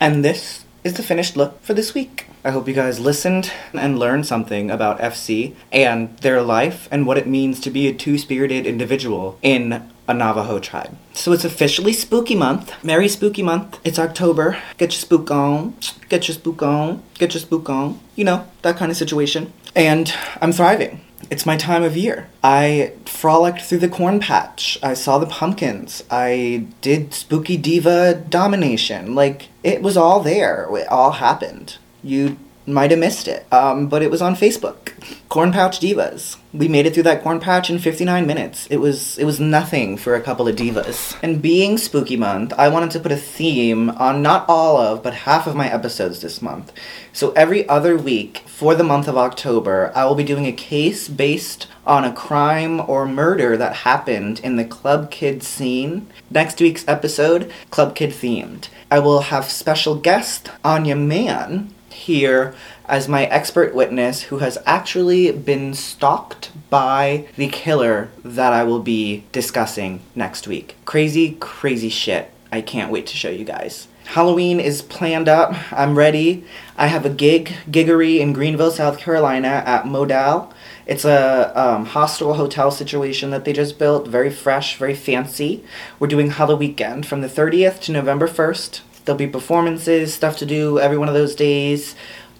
And 0.00 0.24
this 0.24 0.64
is 0.84 0.94
the 0.94 1.02
finished 1.02 1.36
look 1.36 1.62
for 1.62 1.74
this 1.74 1.94
week. 1.94 2.26
I 2.44 2.50
hope 2.50 2.66
you 2.66 2.74
guys 2.74 2.98
listened 2.98 3.52
and 3.74 3.98
learned 3.98 4.26
something 4.26 4.70
about 4.70 4.98
FC 5.00 5.54
and 5.70 6.16
their 6.18 6.40
life 6.40 6.88
and 6.90 7.06
what 7.06 7.18
it 7.18 7.26
means 7.26 7.60
to 7.60 7.70
be 7.70 7.86
a 7.86 7.94
two 7.94 8.16
spirited 8.16 8.66
individual 8.66 9.38
in 9.42 9.90
a 10.08 10.14
Navajo 10.14 10.58
tribe. 10.58 10.96
So 11.12 11.32
it's 11.32 11.44
officially 11.44 11.92
spooky 11.92 12.34
month. 12.34 12.72
Merry 12.82 13.08
spooky 13.08 13.42
month. 13.42 13.78
It's 13.84 13.98
October. 13.98 14.58
Get 14.78 14.92
your 14.92 15.00
spook 15.00 15.30
on. 15.30 15.76
Get 16.08 16.28
your 16.28 16.34
spook 16.34 16.62
on. 16.62 17.02
Get 17.18 17.34
your 17.34 17.40
spook 17.40 17.68
on. 17.68 18.00
You 18.16 18.24
know, 18.24 18.46
that 18.62 18.76
kind 18.76 18.90
of 18.90 18.96
situation. 18.96 19.52
And 19.76 20.12
I'm 20.40 20.52
thriving. 20.52 21.02
It's 21.30 21.46
my 21.46 21.56
time 21.56 21.82
of 21.82 21.96
year. 21.96 22.28
I 22.42 22.94
frolicked 23.04 23.60
through 23.60 23.78
the 23.78 23.88
corn 23.88 24.18
patch. 24.18 24.78
I 24.82 24.94
saw 24.94 25.18
the 25.18 25.26
pumpkins. 25.26 26.02
I 26.10 26.66
did 26.80 27.12
spooky 27.12 27.56
diva 27.56 28.14
domination. 28.14 29.14
Like, 29.14 29.48
it 29.62 29.82
was 29.82 29.96
all 29.96 30.20
there. 30.20 30.68
It 30.76 30.88
all 30.88 31.12
happened. 31.12 31.76
You 32.02 32.38
might 32.66 32.90
have 32.90 33.00
missed 33.00 33.26
it, 33.28 33.46
um, 33.52 33.88
but 33.88 34.02
it 34.02 34.10
was 34.10 34.22
on 34.22 34.36
Facebook. 34.36 34.92
Corn 35.28 35.52
Pouch 35.52 35.80
Divas. 35.80 36.36
We 36.52 36.68
made 36.68 36.86
it 36.86 36.94
through 36.94 37.04
that 37.04 37.22
corn 37.22 37.40
patch 37.40 37.70
in 37.70 37.78
59 37.78 38.26
minutes. 38.26 38.66
It 38.66 38.78
was 38.78 39.18
it 39.18 39.24
was 39.24 39.40
nothing 39.40 39.96
for 39.96 40.14
a 40.14 40.20
couple 40.20 40.48
of 40.48 40.56
divas. 40.56 41.16
And 41.22 41.42
being 41.42 41.78
spooky 41.78 42.16
month, 42.16 42.52
I 42.54 42.68
wanted 42.68 42.90
to 42.92 43.00
put 43.00 43.12
a 43.12 43.16
theme 43.16 43.90
on 43.90 44.22
not 44.22 44.44
all 44.48 44.76
of, 44.76 45.02
but 45.02 45.14
half 45.14 45.46
of 45.46 45.56
my 45.56 45.72
episodes 45.72 46.20
this 46.20 46.42
month. 46.42 46.72
So 47.12 47.32
every 47.32 47.68
other 47.68 47.96
week 47.96 48.38
for 48.46 48.74
the 48.74 48.84
month 48.84 49.08
of 49.08 49.16
October, 49.16 49.92
I 49.94 50.04
will 50.04 50.14
be 50.14 50.24
doing 50.24 50.46
a 50.46 50.52
case 50.52 51.08
based 51.08 51.66
on 51.86 52.04
a 52.04 52.12
crime 52.12 52.80
or 52.80 53.06
murder 53.06 53.56
that 53.56 53.76
happened 53.76 54.40
in 54.40 54.56
the 54.56 54.64
Club 54.64 55.10
Kid 55.10 55.42
scene. 55.42 56.08
Next 56.30 56.60
week's 56.60 56.86
episode, 56.86 57.50
Club 57.70 57.94
Kid 57.94 58.10
themed. 58.10 58.68
I 58.92 58.98
will 58.98 59.20
have 59.20 59.44
special 59.50 59.94
guest 59.94 60.50
Anya 60.64 60.96
Mann 60.96 61.72
here 61.90 62.54
as 62.86 63.08
my 63.08 63.26
expert 63.26 63.72
witness 63.72 64.22
who 64.22 64.38
has 64.38 64.58
actually 64.66 65.30
been 65.30 65.74
stalked 65.74 66.50
by 66.70 67.28
the 67.36 67.46
killer 67.48 68.08
that 68.24 68.52
I 68.52 68.64
will 68.64 68.80
be 68.80 69.22
discussing 69.30 70.00
next 70.16 70.48
week. 70.48 70.74
Crazy, 70.86 71.36
crazy 71.38 71.88
shit. 71.88 72.32
I 72.50 72.62
can't 72.62 72.90
wait 72.90 73.06
to 73.06 73.16
show 73.16 73.30
you 73.30 73.44
guys. 73.44 73.86
Halloween 74.06 74.58
is 74.58 74.82
planned 74.82 75.28
up. 75.28 75.54
I'm 75.72 75.96
ready. 75.96 76.44
I 76.76 76.88
have 76.88 77.06
a 77.06 77.10
gig, 77.10 77.54
giggery 77.70 78.18
in 78.18 78.32
Greenville, 78.32 78.72
South 78.72 78.98
Carolina 78.98 79.62
at 79.64 79.86
Modal. 79.86 80.52
It's 80.90 81.04
a 81.04 81.52
um, 81.54 81.86
hostel 81.86 82.34
hotel 82.34 82.72
situation 82.72 83.30
that 83.30 83.44
they 83.44 83.52
just 83.52 83.78
built, 83.78 84.08
very 84.08 84.28
fresh, 84.28 84.76
very 84.76 84.96
fancy. 84.96 85.62
We're 86.00 86.08
doing 86.08 86.30
Halloween 86.30 86.70
weekend 86.70 87.06
from 87.06 87.20
the 87.20 87.28
30th 87.28 87.80
to 87.82 87.92
November 87.92 88.26
1st. 88.26 88.80
There'll 89.04 89.16
be 89.16 89.28
performances, 89.28 90.12
stuff 90.12 90.36
to 90.38 90.46
do 90.46 90.80
every 90.80 90.98
one 90.98 91.06
of 91.06 91.14
those 91.14 91.36
days. 91.36 91.94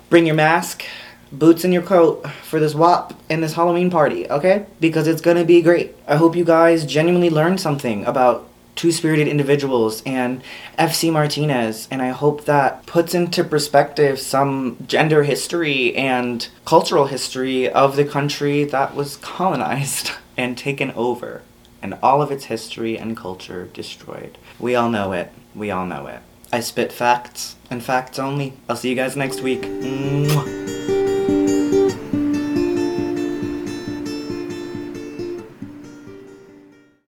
Bring 0.09 0.27
your 0.27 0.35
mask, 0.35 0.83
boots 1.31 1.63
and 1.63 1.73
your 1.73 1.85
coat 1.85 2.29
for 2.43 2.59
this 2.59 2.75
WAP 2.75 3.15
and 3.31 3.41
this 3.41 3.53
Halloween 3.53 3.89
party, 3.89 4.29
okay? 4.29 4.67
Because 4.81 5.07
it's 5.07 5.21
gonna 5.21 5.45
be 5.45 5.63
great. 5.63 5.95
I 6.09 6.17
hope 6.17 6.35
you 6.35 6.45
guys 6.45 6.85
genuinely 6.85 7.31
learned 7.31 7.61
something 7.61 8.05
about 8.05 8.50
two 8.81 8.91
spirited 8.91 9.29
individuals 9.29 10.03
and 10.07 10.43
FC 10.79 11.13
Martinez, 11.13 11.87
and 11.91 12.01
I 12.01 12.09
hope 12.09 12.47
that 12.47 12.87
puts 12.87 13.15
into 13.15 13.45
perspective 13.45 14.19
some 14.19 14.79
gender 14.87 15.23
history 15.25 15.95
and 15.95 16.49
cultural 16.65 17.05
history 17.05 17.69
of 17.69 17.97
the 17.97 18.07
country 18.07 18.65
that 18.65 18.95
was 18.95 19.17
colonized 19.17 20.13
and 20.39 20.57
taken 20.57 20.93
over, 20.93 21.43
and 21.83 21.99
all 22.03 22.23
of 22.23 22.31
its 22.31 22.47
history 22.47 22.97
and 22.97 23.19
culture 23.19 23.69
destroyed. 23.75 24.39
We 24.59 24.75
all 24.75 24.89
know 24.89 25.13
it. 25.13 25.31
We 25.55 25.71
all 25.71 25.85
know 25.85 26.07
it. 26.07 26.21
I 26.51 26.61
spit 26.61 26.91
facts 26.91 27.57
and 27.71 27.85
facts 27.85 28.19
only. 28.19 28.55
I'll 28.67 28.77
see 28.77 28.89
you 28.89 28.97
guys 28.97 29.15
next 29.15 29.43
week. 29.43 29.61
Mwah. 29.61 30.80